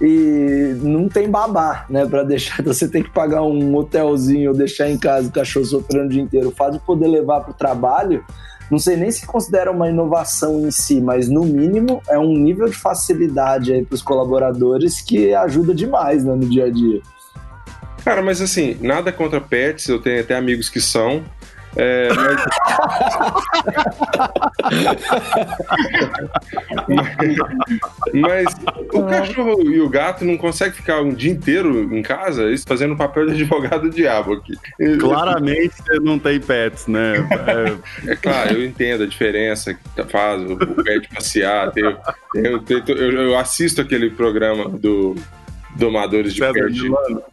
e 0.00 0.74
não 0.82 1.08
tem 1.08 1.30
babá, 1.30 1.86
né, 1.88 2.04
para 2.04 2.24
deixar, 2.24 2.60
você 2.64 2.88
tem 2.88 3.04
que 3.04 3.10
pagar 3.10 3.42
um 3.42 3.76
hotelzinho 3.76 4.50
ou 4.50 4.56
deixar 4.56 4.90
em 4.90 4.98
casa 4.98 5.28
o 5.28 5.32
cachorro 5.32 5.64
sofrendo 5.64 6.06
o 6.06 6.08
dia 6.08 6.22
inteiro. 6.22 6.48
O 6.48 6.52
fato 6.52 6.72
de 6.72 6.80
poder 6.80 7.06
levar 7.06 7.40
para 7.40 7.52
o 7.52 7.54
trabalho, 7.54 8.24
não 8.68 8.78
sei 8.78 8.96
nem 8.96 9.10
se 9.12 9.24
considera 9.24 9.70
uma 9.70 9.88
inovação 9.88 10.66
em 10.66 10.70
si, 10.72 11.00
mas 11.00 11.28
no 11.28 11.44
mínimo 11.44 12.02
é 12.08 12.18
um 12.18 12.36
nível 12.36 12.68
de 12.68 12.76
facilidade 12.76 13.72
aí 13.72 13.84
para 13.84 13.94
os 13.94 14.02
colaboradores 14.02 15.00
que 15.00 15.32
ajuda 15.34 15.72
demais 15.72 16.24
né, 16.24 16.34
no 16.34 16.48
dia 16.48 16.64
a 16.64 16.70
dia. 16.70 17.00
Cara, 18.04 18.22
mas 18.22 18.40
assim, 18.40 18.76
nada 18.80 19.12
contra 19.12 19.40
pets, 19.40 19.88
eu 19.88 20.00
tenho 20.00 20.20
até 20.20 20.36
amigos 20.36 20.68
que 20.68 20.80
são. 20.80 21.24
É, 21.74 22.08
mas... 22.12 22.44
mas... 28.12 28.46
o 28.92 29.04
cachorro 29.04 29.62
e 29.62 29.80
o 29.80 29.88
gato 29.88 30.22
não 30.24 30.36
conseguem 30.36 30.74
ficar 30.74 31.00
um 31.00 31.14
dia 31.14 31.32
inteiro 31.32 31.94
em 31.94 32.02
casa 32.02 32.44
fazendo 32.66 32.92
o 32.92 32.96
papel 32.96 33.26
de 33.26 33.32
advogado 33.32 33.82
do 33.82 33.90
diabo 33.90 34.34
aqui. 34.34 34.52
Claramente 34.98 35.74
você 35.76 35.98
não 36.00 36.18
tem 36.18 36.38
pets, 36.40 36.86
né? 36.86 37.26
É, 38.06 38.12
é 38.12 38.16
claro, 38.16 38.52
eu 38.54 38.64
entendo 38.64 39.04
a 39.04 39.06
diferença 39.06 39.72
que 39.72 39.80
faz 40.10 40.42
o 40.42 40.56
pet 40.56 41.08
passear. 41.08 41.72
Eu, 41.74 41.96
eu, 42.34 42.62
eu, 42.68 43.12
eu 43.12 43.38
assisto 43.38 43.80
aquele 43.80 44.10
programa 44.10 44.68
do 44.68 45.16
domadores 45.76 46.34
de 46.34 46.40
pets. 46.40 46.80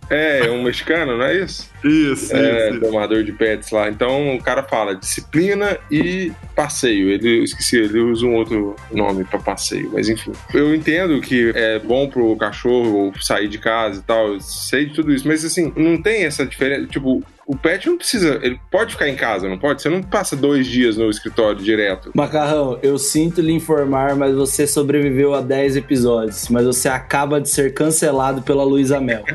É, 0.10 0.48
é 0.48 0.52
um 0.52 0.64
mexicano, 0.64 1.18
não 1.18 1.26
é 1.26 1.38
isso? 1.38 1.70
Isso, 1.84 2.36
é, 2.36 2.72
isso. 2.72 2.80
domador 2.80 3.24
de 3.24 3.32
pets 3.32 3.72
lá. 3.72 3.90
Então 3.90 4.36
o 4.36 4.42
cara 4.42 4.64
fala 4.64 4.96
disciplina 4.96 5.78
e 5.90 6.32
passeio. 6.56 7.10
Ele 7.10 7.44
esqueci, 7.44 7.78
ele 7.78 8.00
usa 8.00 8.26
um 8.26 8.36
outro 8.36 8.76
nome 8.92 9.24
para 9.24 9.40
passeio, 9.40 9.92
mas 9.94 10.10
enfim. 10.10 10.32
Eu 10.54 10.74
entendo 10.74 11.22
que 11.22 11.52
é 11.56 11.80
bom 11.80 12.10
pro 12.10 12.36
cachorro 12.36 13.14
sair 13.22 13.48
de 13.48 13.58
casa 13.58 14.00
e 14.00 14.04
tal, 14.04 14.34
eu 14.34 14.40
sei 14.40 14.86
de 14.86 14.94
tudo 14.94 15.14
isso, 15.14 15.28
mas 15.28 15.46
assim, 15.46 15.72
não 15.76 16.02
tem 16.02 16.26
essa 16.26 16.46
diferença, 16.46 16.88
tipo, 16.88 17.24
o 17.50 17.58
pet 17.58 17.90
não 17.90 17.98
precisa. 17.98 18.40
Ele 18.44 18.60
pode 18.70 18.92
ficar 18.92 19.10
em 19.10 19.16
casa, 19.16 19.50
não 19.50 19.58
pode? 19.58 19.82
Você 19.82 19.90
não 19.90 20.04
passa 20.04 20.36
dois 20.36 20.68
dias 20.68 20.98
no 20.98 21.10
escritório 21.10 21.60
direto. 21.60 22.12
Macarrão, 22.14 22.78
eu 22.84 23.00
sinto 23.00 23.42
lhe 23.42 23.52
informar, 23.52 24.16
mas 24.16 24.36
você 24.36 24.68
sobreviveu 24.68 25.34
a 25.34 25.42
10 25.42 25.78
episódios. 25.78 26.48
Mas 26.48 26.68
você 26.68 26.88
acaba 26.88 27.42
de 27.42 27.50
ser 27.50 27.74
cancelado 27.74 28.44
pela 28.44 28.64
Luísa 28.64 29.02
Mel. 29.02 29.24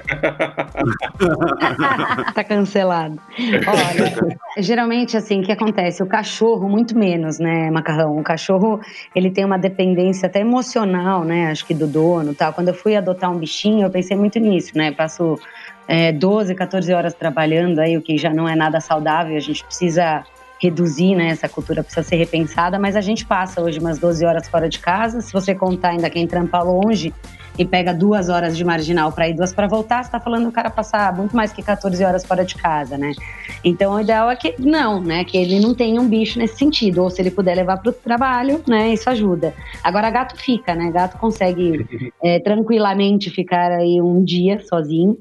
tá 2.34 2.44
cancelado. 2.44 3.20
Olha, 3.38 4.38
geralmente, 4.58 5.16
assim, 5.16 5.40
o 5.40 5.42
que 5.42 5.52
acontece? 5.52 6.02
O 6.02 6.06
cachorro, 6.06 6.68
muito 6.68 6.96
menos, 6.96 7.38
né, 7.38 7.70
Macarrão? 7.70 8.18
O 8.18 8.22
cachorro, 8.22 8.80
ele 9.14 9.30
tem 9.30 9.44
uma 9.44 9.58
dependência 9.58 10.26
até 10.26 10.40
emocional, 10.40 11.24
né? 11.24 11.50
Acho 11.50 11.64
que 11.64 11.74
do 11.74 11.86
dono 11.86 12.34
tal. 12.34 12.52
Quando 12.52 12.68
eu 12.68 12.74
fui 12.74 12.96
adotar 12.96 13.30
um 13.30 13.38
bichinho, 13.38 13.86
eu 13.86 13.90
pensei 13.90 14.16
muito 14.16 14.38
nisso, 14.38 14.76
né? 14.76 14.92
Passo 14.92 15.38
é, 15.86 16.12
12, 16.12 16.54
14 16.54 16.92
horas 16.92 17.14
trabalhando 17.14 17.78
aí, 17.78 17.96
o 17.96 18.02
que 18.02 18.18
já 18.18 18.32
não 18.32 18.48
é 18.48 18.56
nada 18.56 18.80
saudável, 18.80 19.36
a 19.36 19.40
gente 19.40 19.64
precisa 19.64 20.24
reduzir, 20.60 21.14
né? 21.14 21.28
Essa 21.28 21.48
cultura 21.48 21.82
precisa 21.82 22.06
ser 22.06 22.16
repensada, 22.16 22.78
mas 22.78 22.96
a 22.96 23.00
gente 23.00 23.26
passa 23.26 23.60
hoje 23.60 23.78
umas 23.78 23.98
12 23.98 24.24
horas 24.24 24.48
fora 24.48 24.68
de 24.68 24.78
casa. 24.78 25.20
Se 25.20 25.32
você 25.32 25.54
contar 25.54 25.90
ainda 25.90 26.08
quem 26.08 26.26
trampa 26.26 26.62
longe, 26.62 27.12
e 27.58 27.64
pega 27.64 27.94
duas 27.94 28.28
horas 28.28 28.56
de 28.56 28.64
marginal 28.64 29.12
para 29.12 29.28
ir, 29.28 29.34
duas 29.34 29.52
para 29.52 29.66
voltar, 29.66 30.02
você 30.02 30.08
está 30.08 30.20
falando 30.20 30.48
o 30.48 30.52
cara 30.52 30.70
passar 30.70 31.14
muito 31.16 31.36
mais 31.36 31.52
que 31.52 31.62
14 31.62 32.04
horas 32.04 32.24
fora 32.24 32.44
de 32.44 32.54
casa, 32.56 32.98
né? 32.98 33.12
Então 33.62 33.94
o 33.94 34.00
ideal 34.00 34.30
é 34.30 34.36
que 34.36 34.54
não, 34.58 35.00
né? 35.00 35.24
Que 35.24 35.36
ele 35.36 35.60
não 35.60 35.74
tenha 35.74 36.00
um 36.00 36.08
bicho 36.08 36.38
nesse 36.38 36.56
sentido, 36.56 37.02
ou 37.02 37.10
se 37.10 37.22
ele 37.22 37.30
puder 37.30 37.54
levar 37.54 37.78
para 37.78 37.90
o 37.90 37.92
trabalho, 37.92 38.60
né? 38.66 38.92
Isso 38.92 39.08
ajuda. 39.08 39.54
Agora 39.82 40.10
gato 40.10 40.36
fica, 40.36 40.74
né? 40.74 40.90
Gato 40.90 41.18
consegue 41.18 41.86
é, 42.22 42.40
tranquilamente 42.40 43.30
ficar 43.30 43.70
aí 43.70 44.00
um 44.00 44.24
dia 44.24 44.60
sozinho. 44.60 45.16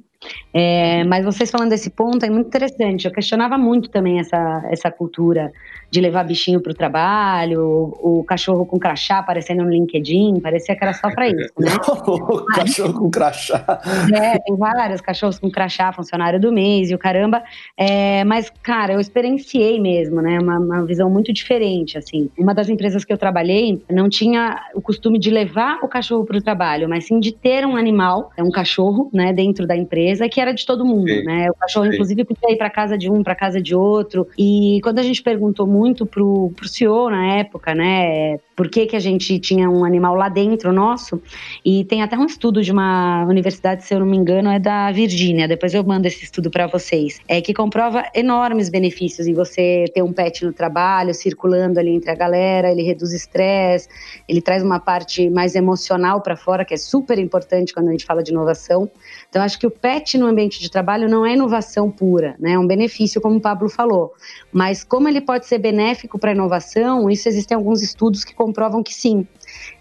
É, 0.54 1.04
mas 1.04 1.26
vocês 1.26 1.52
falando 1.52 1.70
desse 1.70 1.90
ponto 1.90 2.26
é 2.26 2.30
muito 2.30 2.48
interessante. 2.48 3.06
Eu 3.06 3.12
questionava 3.12 3.58
muito 3.58 3.90
também 3.90 4.20
essa, 4.20 4.64
essa 4.70 4.90
cultura 4.90 5.52
de 5.94 6.02
levar 6.02 6.24
bichinho 6.24 6.60
para 6.60 6.72
o 6.72 6.74
trabalho, 6.74 7.94
o, 8.02 8.24
cachorro 8.24 8.66
com 8.66 8.80
crachá 8.80 9.20
aparecendo 9.20 9.64
no 9.64 9.70
LinkedIn, 9.70 10.40
parecia 10.40 10.76
que 10.76 10.84
era 10.84 10.92
só 10.92 11.14
para 11.14 11.28
isso, 11.28 11.54
né? 11.60 11.70
o 12.08 12.46
cachorro 12.48 12.94
com 12.94 13.12
crachá. 13.12 13.64
É, 14.12 14.40
tem 14.40 14.58
vários 14.58 15.02
cachorros 15.02 15.38
com 15.38 15.52
crachá, 15.52 15.94
funcionário 15.94 16.40
do 16.40 16.52
mês 16.52 16.90
e 16.90 16.96
o 16.96 16.98
caramba. 16.98 17.44
É, 17.78 18.24
mas, 18.24 18.52
cara, 18.64 18.94
eu 18.94 19.00
experienciei 19.00 19.80
mesmo, 19.80 20.20
né? 20.20 20.40
Uma, 20.40 20.58
uma 20.58 20.84
visão 20.84 21.12
muito 21.12 21.32
diferente, 21.32 21.96
assim. 21.96 22.28
Uma 22.40 22.56
das 22.56 22.70
empresas 22.70 23.06
que 23.06 23.14
eu 23.14 23.18
trabalhei 23.18 23.80
não 23.88 24.10
tinha 24.10 24.64
o 24.74 24.82
costume 24.82 25.20
de 25.20 25.30
levar 25.30 25.78
o 25.84 25.88
cachorro 25.88 26.26
para 26.26 26.38
o 26.38 26.42
trabalho, 26.42 26.90
mas 26.90 27.06
sim 27.06 27.20
de 27.20 27.32
ter 27.32 27.68
um 27.68 27.76
animal, 27.76 28.32
um 28.40 28.50
cachorro, 28.50 29.12
né, 29.14 29.32
dentro 29.32 29.68
da 29.68 29.78
empresa, 29.78 30.28
que 30.28 30.42
era 30.42 30.56
de 30.56 30.66
todo 30.66 30.84
mundo, 30.84 31.10
sim. 31.10 31.24
né? 31.24 31.52
O 31.52 31.54
cachorro, 31.54 31.86
sim. 31.86 31.94
inclusive, 31.94 32.26
podia 32.26 32.52
ir 32.52 32.58
para 32.58 32.72
casa 32.72 32.98
de 32.98 33.12
um, 33.12 33.22
para 33.22 33.36
casa 33.36 33.62
de 33.62 33.76
outro. 33.76 34.28
E 34.36 34.80
quando 34.82 34.98
a 34.98 35.04
gente 35.04 35.22
perguntou 35.22 35.68
muito 35.68 35.83
muito 35.84 36.06
pro, 36.06 36.50
pro 36.56 36.66
CEO 36.66 37.10
na 37.10 37.36
época, 37.36 37.76
né? 37.76 38.38
Por 38.56 38.70
que, 38.70 38.86
que 38.86 38.96
a 38.96 39.00
gente 39.00 39.38
tinha 39.40 39.70
um 39.70 39.84
animal 39.84 40.16
lá 40.16 40.30
dentro 40.30 40.72
nosso. 40.72 41.22
E 41.66 41.84
tem 41.86 42.02
até 42.02 42.18
um 42.18 42.26
estudo 42.26 42.62
de 42.62 42.72
uma 42.72 43.26
universidade, 43.28 43.84
se 43.84 43.94
eu 43.94 44.00
não 44.00 44.06
me 44.06 44.16
engano, 44.16 44.50
é 44.50 44.60
da 44.60 44.92
Virgínia. 44.92 45.46
Depois 45.46 45.74
eu 45.74 45.84
mando 45.84 46.08
esse 46.08 46.24
estudo 46.24 46.50
para 46.50 46.68
vocês. 46.68 47.20
É 47.28 47.42
que 47.42 47.54
comprova 47.54 48.06
enormes 48.16 48.70
benefícios 48.70 49.28
em 49.28 49.34
você 49.34 49.86
ter 49.94 50.02
um 50.02 50.14
pet 50.14 50.46
no 50.46 50.54
trabalho, 50.54 51.14
circulando 51.14 51.80
ali 51.80 51.90
entre 51.90 52.12
a 52.12 52.16
galera. 52.16 52.72
Ele 52.72 52.84
reduz 52.84 53.12
estresse, 53.12 53.90
ele 54.30 54.42
traz 54.42 54.64
uma 54.64 54.80
parte 54.80 55.30
mais 55.30 55.54
emocional 55.56 56.22
para 56.22 56.38
fora, 56.38 56.64
que 56.64 56.74
é 56.74 56.78
super 56.78 57.20
importante 57.20 57.74
quando 57.74 57.90
a 57.90 57.92
gente 57.92 58.06
fala 58.06 58.24
de 58.24 58.32
inovação. 58.32 58.90
Então, 59.34 59.42
acho 59.42 59.58
que 59.58 59.66
o 59.66 59.72
PET 59.72 60.16
no 60.16 60.28
ambiente 60.28 60.60
de 60.60 60.70
trabalho 60.70 61.10
não 61.10 61.26
é 61.26 61.34
inovação 61.34 61.90
pura, 61.90 62.36
né? 62.40 62.52
é 62.52 62.60
um 62.60 62.68
benefício, 62.68 63.20
como 63.20 63.38
o 63.38 63.42
Pablo 63.42 63.68
falou. 63.68 64.14
Mas 64.52 64.84
como 64.84 65.10
ele 65.10 65.20
pode 65.20 65.48
ser 65.48 65.58
benéfico 65.58 66.20
para 66.20 66.30
a 66.30 66.36
inovação, 66.36 67.10
isso 67.10 67.28
existem 67.28 67.58
alguns 67.58 67.82
estudos 67.82 68.24
que 68.24 68.36
comprovam 68.36 68.84
que 68.84 68.94
sim. 68.94 69.26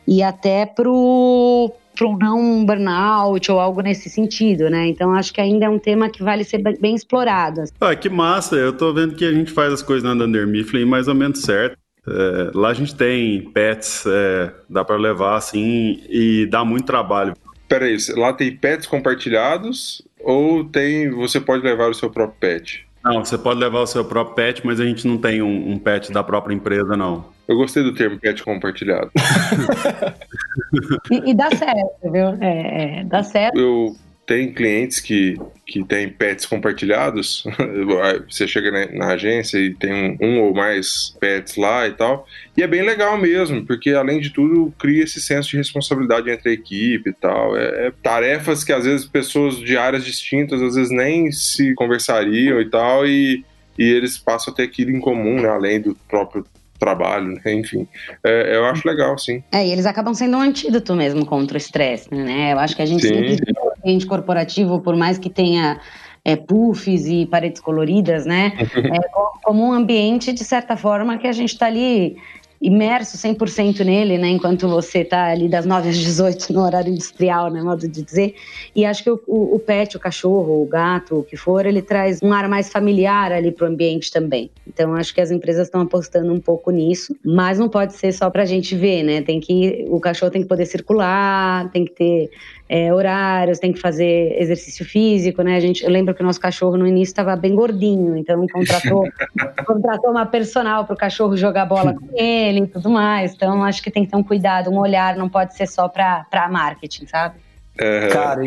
E 0.08 0.22
até 0.22 0.64
para 0.64 0.88
o 0.90 1.70
não 2.18 2.64
burnout 2.64 3.52
ou 3.52 3.60
algo 3.60 3.82
nesse 3.82 4.08
sentido, 4.08 4.70
né? 4.70 4.86
Então 4.86 5.12
acho 5.12 5.34
que 5.34 5.40
ainda 5.42 5.66
é 5.66 5.68
um 5.68 5.78
tema 5.78 6.08
que 6.08 6.22
vale 6.22 6.44
ser 6.44 6.56
bem 6.80 6.94
explorado. 6.94 7.64
Ah, 7.78 7.94
que 7.94 8.08
massa! 8.08 8.56
Eu 8.56 8.72
tô 8.72 8.90
vendo 8.94 9.14
que 9.14 9.24
a 9.26 9.32
gente 9.34 9.52
faz 9.52 9.70
as 9.70 9.82
coisas 9.82 10.02
na 10.02 10.14
Dunder 10.14 10.46
Mifflin 10.46 10.86
mais 10.86 11.08
ou 11.08 11.14
menos 11.14 11.42
certo. 11.42 11.76
É, 12.08 12.50
lá 12.54 12.70
a 12.70 12.74
gente 12.74 12.94
tem 12.94 13.42
pets, 13.50 14.04
é, 14.06 14.50
dá 14.70 14.82
para 14.82 14.96
levar 14.96 15.36
assim 15.36 16.00
e 16.08 16.46
dá 16.46 16.64
muito 16.64 16.86
trabalho. 16.86 17.34
Peraí, 17.72 17.96
lá 18.18 18.34
tem 18.34 18.54
pets 18.54 18.86
compartilhados 18.86 20.02
ou 20.20 20.62
tem 20.62 21.08
você 21.08 21.40
pode 21.40 21.64
levar 21.64 21.88
o 21.88 21.94
seu 21.94 22.10
próprio 22.10 22.36
pet? 22.38 22.86
Não, 23.02 23.24
você 23.24 23.38
pode 23.38 23.58
levar 23.58 23.80
o 23.80 23.86
seu 23.86 24.04
próprio 24.04 24.34
pet, 24.34 24.60
mas 24.62 24.78
a 24.78 24.84
gente 24.84 25.06
não 25.06 25.16
tem 25.16 25.40
um, 25.40 25.70
um 25.72 25.78
pet 25.78 26.12
da 26.12 26.22
própria 26.22 26.54
empresa, 26.54 26.94
não. 26.98 27.24
Eu 27.48 27.56
gostei 27.56 27.82
do 27.82 27.94
termo 27.94 28.20
pet 28.20 28.42
compartilhado. 28.42 29.10
e, 31.10 31.30
e, 31.30 31.34
dá 31.34 31.50
certo, 31.50 32.12
viu? 32.12 32.36
É, 32.42 33.00
é, 33.00 33.04
dá 33.04 33.22
certo. 33.22 33.58
Eu 33.58 33.96
tem 34.32 34.50
clientes 34.50 34.98
que, 34.98 35.36
que 35.66 35.84
têm 35.84 36.08
pets 36.08 36.46
compartilhados. 36.46 37.44
Você 38.26 38.48
chega 38.48 38.70
na, 38.70 38.86
na 38.98 39.12
agência 39.12 39.58
e 39.58 39.74
tem 39.74 39.92
um, 39.92 40.26
um, 40.26 40.40
ou 40.40 40.54
mais 40.54 41.14
pets 41.20 41.56
lá 41.56 41.86
e 41.86 41.92
tal. 41.92 42.26
E 42.56 42.62
é 42.62 42.66
bem 42.66 42.80
legal 42.80 43.18
mesmo, 43.18 43.66
porque 43.66 43.90
além 43.90 44.20
de 44.20 44.30
tudo 44.30 44.72
cria 44.78 45.04
esse 45.04 45.20
senso 45.20 45.50
de 45.50 45.58
responsabilidade 45.58 46.30
entre 46.30 46.48
a 46.48 46.52
equipe 46.54 47.10
e 47.10 47.12
tal. 47.12 47.54
É, 47.54 47.88
é 47.88 47.92
tarefas 48.02 48.64
que 48.64 48.72
às 48.72 48.86
vezes 48.86 49.04
pessoas 49.04 49.58
de 49.58 49.76
áreas 49.76 50.02
distintas 50.02 50.62
às 50.62 50.76
vezes 50.76 50.90
nem 50.90 51.30
se 51.30 51.74
conversariam 51.74 52.58
e 52.58 52.70
tal. 52.70 53.06
E, 53.06 53.44
e 53.78 53.84
eles 53.84 54.16
passam 54.16 54.54
a 54.54 54.56
ter 54.56 54.62
aquilo 54.62 54.92
em 54.92 55.00
comum, 55.00 55.42
né? 55.42 55.48
Além 55.50 55.78
do 55.78 55.94
próprio 56.08 56.42
trabalho, 56.82 57.38
né? 57.44 57.52
enfim. 57.52 57.86
É, 58.24 58.56
eu 58.56 58.64
acho 58.64 58.88
legal, 58.88 59.16
sim. 59.16 59.40
É, 59.52 59.64
e 59.64 59.70
eles 59.70 59.86
acabam 59.86 60.12
sendo 60.14 60.36
um 60.36 60.40
antídoto 60.40 60.96
mesmo 60.96 61.24
contra 61.24 61.54
o 61.54 61.56
estresse, 61.56 62.12
né? 62.12 62.52
Eu 62.52 62.58
acho 62.58 62.74
que 62.74 62.82
a 62.82 62.86
gente 62.86 63.02
sim. 63.02 63.14
sempre 63.14 63.36
ambiente 63.82 64.06
corporativo, 64.06 64.80
por 64.80 64.96
mais 64.96 65.18
que 65.18 65.28
tenha 65.28 65.80
é, 66.24 66.36
puffs 66.36 67.06
e 67.06 67.26
paredes 67.26 67.60
coloridas, 67.60 68.24
né? 68.24 68.52
É 68.76 69.42
como 69.42 69.66
um 69.66 69.72
ambiente, 69.72 70.32
de 70.32 70.44
certa 70.44 70.76
forma, 70.76 71.18
que 71.18 71.26
a 71.26 71.32
gente 71.32 71.52
está 71.52 71.66
ali 71.66 72.16
imerso 72.62 73.18
100% 73.18 73.84
nele, 73.84 74.16
né? 74.16 74.28
Enquanto 74.28 74.68
você 74.68 75.00
está 75.00 75.26
ali 75.26 75.48
das 75.48 75.66
9 75.66 75.88
às 75.88 75.98
18 75.98 76.52
no 76.52 76.62
horário 76.62 76.92
industrial, 76.92 77.50
né? 77.50 77.60
Modo 77.60 77.88
de 77.88 78.02
dizer. 78.02 78.36
E 78.74 78.84
acho 78.84 79.02
que 79.02 79.10
o, 79.10 79.20
o, 79.26 79.56
o, 79.56 79.58
pet, 79.58 79.96
o 79.96 80.00
cachorro, 80.00 80.62
o 80.62 80.66
gato, 80.66 81.18
o 81.18 81.22
que 81.24 81.36
for, 81.36 81.66
ele 81.66 81.82
traz 81.82 82.20
um 82.22 82.32
ar 82.32 82.48
mais 82.48 82.70
familiar 82.70 83.32
ali 83.32 83.50
para 83.50 83.66
o 83.66 83.68
ambiente 83.68 84.12
também. 84.12 84.48
Então 84.66 84.94
acho 84.94 85.12
que 85.12 85.20
as 85.20 85.32
empresas 85.32 85.66
estão 85.66 85.80
apostando 85.80 86.32
um 86.32 86.38
pouco 86.38 86.70
nisso, 86.70 87.16
mas 87.24 87.58
não 87.58 87.68
pode 87.68 87.94
ser 87.94 88.12
só 88.12 88.30
para 88.30 88.42
a 88.42 88.46
gente 88.46 88.76
ver, 88.76 89.02
né? 89.02 89.22
Tem 89.22 89.40
que 89.40 89.84
o 89.88 89.98
cachorro 89.98 90.30
tem 90.30 90.42
que 90.42 90.48
poder 90.48 90.66
circular, 90.66 91.68
tem 91.72 91.84
que 91.84 91.92
ter 91.92 92.30
é, 92.74 92.90
horários, 92.90 93.58
tem 93.58 93.70
que 93.70 93.78
fazer 93.78 94.34
exercício 94.40 94.82
físico, 94.82 95.42
né? 95.42 95.56
A 95.56 95.60
gente, 95.60 95.84
eu 95.84 95.90
lembro 95.90 96.14
que 96.14 96.22
o 96.22 96.24
nosso 96.24 96.40
cachorro 96.40 96.74
no 96.78 96.86
início 96.86 97.12
estava 97.12 97.36
bem 97.36 97.54
gordinho, 97.54 98.16
então 98.16 98.46
contratou, 98.48 99.04
contratou 99.66 100.10
uma 100.10 100.24
personal 100.24 100.86
para 100.86 100.94
o 100.94 100.96
cachorro 100.96 101.36
jogar 101.36 101.66
bola 101.66 101.92
com 101.92 102.08
ele 102.14 102.60
e 102.60 102.66
tudo 102.66 102.88
mais. 102.88 103.34
Então 103.34 103.62
acho 103.62 103.82
que 103.82 103.90
tem 103.90 104.06
que 104.06 104.10
ter 104.10 104.16
um 104.16 104.24
cuidado, 104.24 104.70
um 104.70 104.78
olhar, 104.78 105.14
não 105.16 105.28
pode 105.28 105.54
ser 105.54 105.66
só 105.66 105.86
para 105.86 106.48
marketing, 106.50 107.06
sabe? 107.06 107.34
É... 107.76 108.08
Cara, 108.08 108.40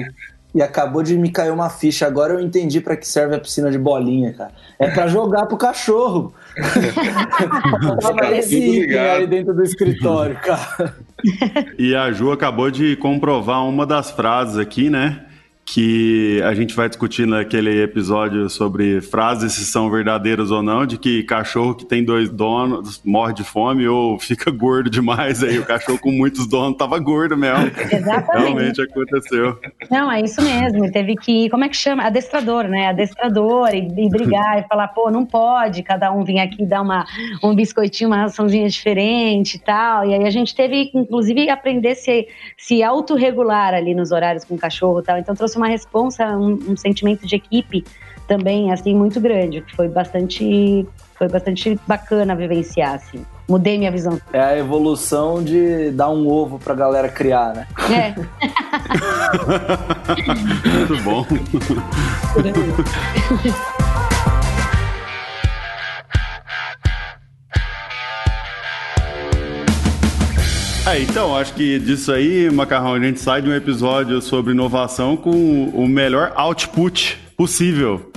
e 0.55 0.59
acabou 0.59 1.03
de 1.03 1.15
me 1.15 1.29
cair 1.29 1.51
uma 1.51 1.69
ficha. 1.69 2.07
Agora 2.07 2.33
eu 2.33 2.39
entendi 2.39 2.81
para 2.81 2.97
que 2.97 3.07
serve 3.07 3.35
a 3.35 3.39
piscina 3.39 3.69
de 3.69 3.77
bolinha, 3.77 4.33
cara. 4.33 4.53
É 4.79 4.89
para 4.89 5.05
jogar 5.05 5.45
pro 5.45 5.55
cachorro. 5.55 6.33
Tava 8.01 8.35
esse 8.35 8.95
aí 8.95 9.27
dentro 9.27 9.53
do 9.53 9.63
escritório, 9.63 10.37
cara. 10.37 10.95
E 11.77 11.95
a 11.95 12.11
Ju 12.11 12.31
acabou 12.31 12.71
de 12.71 12.95
comprovar 12.95 13.65
uma 13.65 13.85
das 13.85 14.11
frases 14.11 14.57
aqui, 14.57 14.89
né? 14.89 15.25
Que 15.65 16.41
a 16.43 16.53
gente 16.53 16.75
vai 16.75 16.87
discutir 16.87 17.25
naquele 17.25 17.81
episódio 17.81 18.47
sobre 18.49 19.01
frases 19.01 19.53
se 19.53 19.65
são 19.65 19.89
verdadeiras 19.89 20.51
ou 20.51 20.61
não, 20.61 20.85
de 20.85 20.95
que 20.95 21.23
cachorro 21.23 21.73
que 21.73 21.83
tem 21.83 22.03
dois 22.03 22.29
donos 22.29 23.01
morre 23.03 23.33
de 23.33 23.43
fome 23.43 23.87
ou 23.87 24.19
fica 24.19 24.51
gordo 24.51 24.91
demais, 24.91 25.43
aí 25.43 25.57
o 25.57 25.65
cachorro 25.65 25.97
com 25.97 26.11
muitos 26.11 26.47
donos 26.47 26.77
tava 26.77 26.99
gordo 26.99 27.35
mesmo. 27.35 27.71
Exatamente. 27.91 28.43
Realmente 28.43 28.81
aconteceu. 28.81 29.59
Não, 29.89 30.11
é 30.11 30.21
isso 30.21 30.39
mesmo, 30.41 30.91
teve 30.91 31.15
que, 31.15 31.49
como 31.49 31.63
é 31.63 31.69
que 31.69 31.77
chama? 31.77 32.03
Adestrador, 32.03 32.65
né? 32.65 32.89
Adestrador 32.89 33.73
e, 33.73 33.79
e 33.79 34.09
brigar 34.09 34.59
e 34.59 34.67
falar, 34.67 34.89
pô, 34.89 35.09
não 35.09 35.25
pode 35.25 35.81
cada 35.81 36.11
um 36.11 36.23
vir 36.23 36.39
aqui 36.39 36.63
dar 36.63 36.83
uma, 36.83 37.05
um 37.43 37.55
biscoitinho, 37.55 38.11
uma 38.11 38.17
raçãozinha 38.17 38.69
diferente 38.69 39.55
e 39.55 39.59
tal, 39.59 40.05
e 40.05 40.13
aí 40.13 40.25
a 40.25 40.29
gente 40.29 40.53
teve, 40.53 40.91
inclusive, 40.93 41.49
aprender 41.49 41.91
a 41.91 41.95
se, 41.95 42.27
se 42.55 42.83
autorregular 42.83 43.73
ali 43.73 43.95
nos 43.95 44.11
horários 44.11 44.45
com 44.45 44.53
o 44.53 44.59
cachorro 44.59 44.99
e 44.99 45.03
tal, 45.03 45.17
então 45.17 45.33
trouxe 45.33 45.54
uma 45.55 45.67
responsa, 45.67 46.37
um, 46.37 46.59
um 46.69 46.77
sentimento 46.77 47.25
de 47.25 47.35
equipe 47.35 47.83
também 48.27 48.71
assim 48.71 48.95
muito 48.95 49.19
grande, 49.19 49.61
que 49.61 49.75
foi 49.75 49.87
bastante 49.87 50.87
foi 51.17 51.27
bastante 51.29 51.79
bacana 51.87 52.35
vivenciar 52.35 52.95
assim. 52.95 53.25
Mudei 53.47 53.77
minha 53.77 53.91
visão. 53.91 54.19
É 54.33 54.41
a 54.41 54.57
evolução 54.57 55.41
de 55.43 55.91
dar 55.91 56.09
um 56.09 56.27
ovo 56.27 56.57
pra 56.59 56.73
galera 56.73 57.07
criar, 57.07 57.53
né? 57.53 57.67
É. 57.89 58.13
muito 60.77 61.01
bom. 61.03 61.25
É, 70.87 70.99
então, 70.99 71.35
acho 71.35 71.53
que 71.55 71.79
disso 71.79 72.11
aí, 72.11 72.47
Macarrão, 72.51 72.93
a 72.93 72.99
gente 72.99 73.19
sai 73.19 73.41
de 73.41 73.49
um 73.49 73.55
episódio 73.55 74.21
sobre 74.21 74.53
inovação 74.53 75.17
com 75.17 75.63
o 75.69 75.87
melhor 75.87 76.31
output 76.35 77.17
possível. 77.35 78.11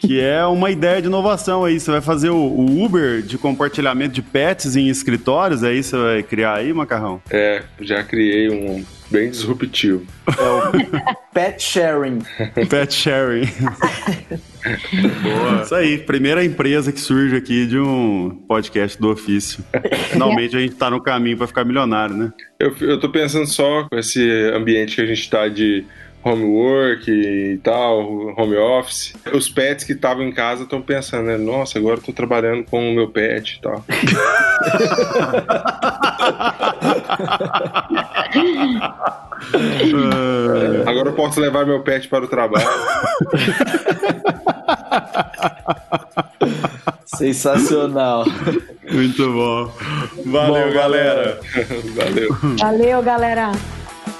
Que 0.00 0.20
é 0.20 0.44
uma 0.44 0.70
ideia 0.70 1.00
de 1.00 1.08
inovação 1.08 1.64
aí. 1.64 1.78
Você 1.78 1.90
vai 1.90 2.00
fazer 2.00 2.30
o, 2.30 2.36
o 2.36 2.84
Uber 2.84 3.22
de 3.22 3.38
compartilhamento 3.38 4.14
de 4.14 4.22
pets 4.22 4.76
em 4.76 4.88
escritórios, 4.88 5.62
é 5.62 5.72
isso 5.72 5.90
que 5.90 5.96
você 5.96 6.02
vai 6.02 6.22
criar 6.22 6.54
aí, 6.54 6.72
Macarrão? 6.72 7.22
É, 7.30 7.62
já 7.80 8.02
criei 8.02 8.50
um 8.50 8.84
bem 9.10 9.30
disruptivo. 9.30 10.06
É 10.26 10.32
o 10.32 11.32
pet 11.34 11.62
sharing. 11.62 12.20
Pet 12.68 12.94
sharing. 12.94 13.48
Boa. 15.22 15.62
Isso 15.62 15.74
aí, 15.74 15.98
primeira 15.98 16.44
empresa 16.44 16.92
que 16.92 17.00
surge 17.00 17.36
aqui 17.36 17.66
de 17.66 17.78
um 17.78 18.30
podcast 18.46 18.98
do 19.00 19.10
ofício. 19.10 19.64
Finalmente 20.10 20.56
a 20.56 20.60
gente 20.60 20.76
tá 20.76 20.90
no 20.90 21.02
caminho 21.02 21.36
para 21.36 21.46
ficar 21.46 21.64
milionário, 21.64 22.16
né? 22.16 22.32
Eu, 22.58 22.74
eu 22.80 23.00
tô 23.00 23.08
pensando 23.08 23.46
só 23.46 23.88
com 23.88 23.98
esse 23.98 24.22
ambiente 24.54 24.96
que 24.96 25.00
a 25.02 25.06
gente 25.06 25.28
tá 25.28 25.48
de 25.48 25.84
homework 26.22 27.10
e 27.10 27.58
tal, 27.58 28.00
home 28.36 28.56
office. 28.56 29.14
Os 29.32 29.48
pets 29.48 29.84
que 29.84 29.92
estavam 29.92 30.22
em 30.22 30.32
casa 30.32 30.64
estão 30.64 30.82
pensando, 30.82 31.26
né? 31.26 31.36
Nossa, 31.36 31.78
agora 31.78 31.98
eu 31.98 32.02
tô 32.02 32.12
trabalhando 32.12 32.64
com 32.64 32.90
o 32.90 32.94
meu 32.94 33.08
pet 33.08 33.58
e 33.58 33.62
tal. 33.62 33.84
agora 40.86 41.08
eu 41.08 41.14
posso 41.14 41.40
levar 41.40 41.64
meu 41.66 41.80
pet 41.82 42.08
para 42.08 42.24
o 42.24 42.28
trabalho. 42.28 42.68
Sensacional. 47.06 48.24
Muito 48.90 49.32
bom. 49.32 49.72
Valeu, 50.26 50.68
Bom, 50.68 50.72
galera. 50.72 51.40
Valeu. 51.94 52.36
Valeu, 52.58 53.02
galera. 53.02 53.52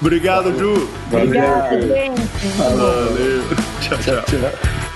Obrigado, 0.01 0.51
Ju. 0.57 0.89
Obrigada, 1.11 1.79
gente. 1.79 2.21
Valeu. 2.57 3.43
Tchau, 3.81 3.97
tchau. 3.99 4.23
Tchau. 4.25 4.90